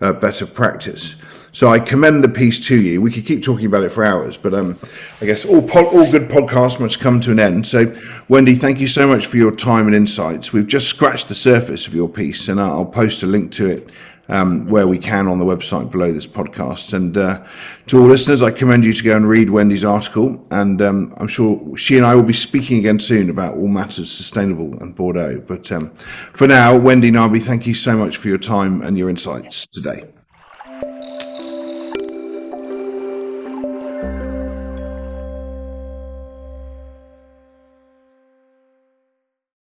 uh, 0.04 0.12
better 0.12 0.46
practice. 0.46 1.16
So 1.52 1.68
I 1.68 1.78
commend 1.78 2.24
the 2.24 2.28
piece 2.28 2.58
to 2.66 2.80
you. 2.80 3.00
We 3.00 3.12
could 3.12 3.24
keep 3.24 3.42
talking 3.42 3.66
about 3.66 3.84
it 3.84 3.90
for 3.92 4.04
hours, 4.04 4.36
but 4.36 4.54
um, 4.54 4.76
I 5.20 5.26
guess 5.26 5.44
all 5.44 5.62
po- 5.62 5.86
all 5.86 6.10
good 6.10 6.28
podcasts 6.28 6.80
must 6.80 6.98
come 6.98 7.20
to 7.20 7.30
an 7.30 7.38
end. 7.38 7.64
So, 7.64 7.94
Wendy, 8.28 8.56
thank 8.56 8.80
you 8.80 8.88
so 8.88 9.06
much 9.06 9.26
for 9.26 9.36
your 9.36 9.54
time 9.54 9.86
and 9.86 9.94
insights. 9.94 10.52
We've 10.52 10.66
just 10.66 10.88
scratched 10.88 11.28
the 11.28 11.34
surface 11.36 11.86
of 11.86 11.94
your 11.94 12.08
piece, 12.08 12.48
and 12.48 12.60
I'll 12.60 12.84
post 12.84 13.22
a 13.22 13.26
link 13.26 13.52
to 13.52 13.66
it 13.66 13.88
um, 14.28 14.66
where 14.66 14.86
we 14.86 14.98
can 14.98 15.28
on 15.28 15.38
the 15.38 15.44
website 15.44 15.90
below 15.90 16.12
this 16.12 16.26
podcast. 16.26 16.92
And 16.92 17.16
uh, 17.16 17.44
to 17.88 18.00
all 18.00 18.06
listeners, 18.06 18.42
I 18.42 18.50
commend 18.50 18.84
you 18.84 18.92
to 18.92 19.02
go 19.02 19.16
and 19.16 19.28
read 19.28 19.50
Wendy's 19.50 19.84
article. 19.84 20.42
And 20.50 20.80
um, 20.80 21.14
I'm 21.18 21.28
sure 21.28 21.76
she 21.76 21.96
and 21.96 22.06
I 22.06 22.14
will 22.14 22.22
be 22.22 22.32
speaking 22.32 22.78
again 22.78 22.98
soon 22.98 23.30
about 23.30 23.54
all 23.54 23.68
matters 23.68 24.10
sustainable 24.10 24.78
and 24.80 24.94
Bordeaux. 24.94 25.40
But 25.40 25.70
um, 25.72 25.90
for 26.32 26.46
now, 26.46 26.78
Wendy 26.78 27.10
Narby, 27.10 27.42
thank 27.42 27.66
you 27.66 27.74
so 27.74 27.96
much 27.96 28.16
for 28.16 28.28
your 28.28 28.38
time 28.38 28.82
and 28.82 28.96
your 28.96 29.10
insights 29.10 29.66
today. 29.66 30.13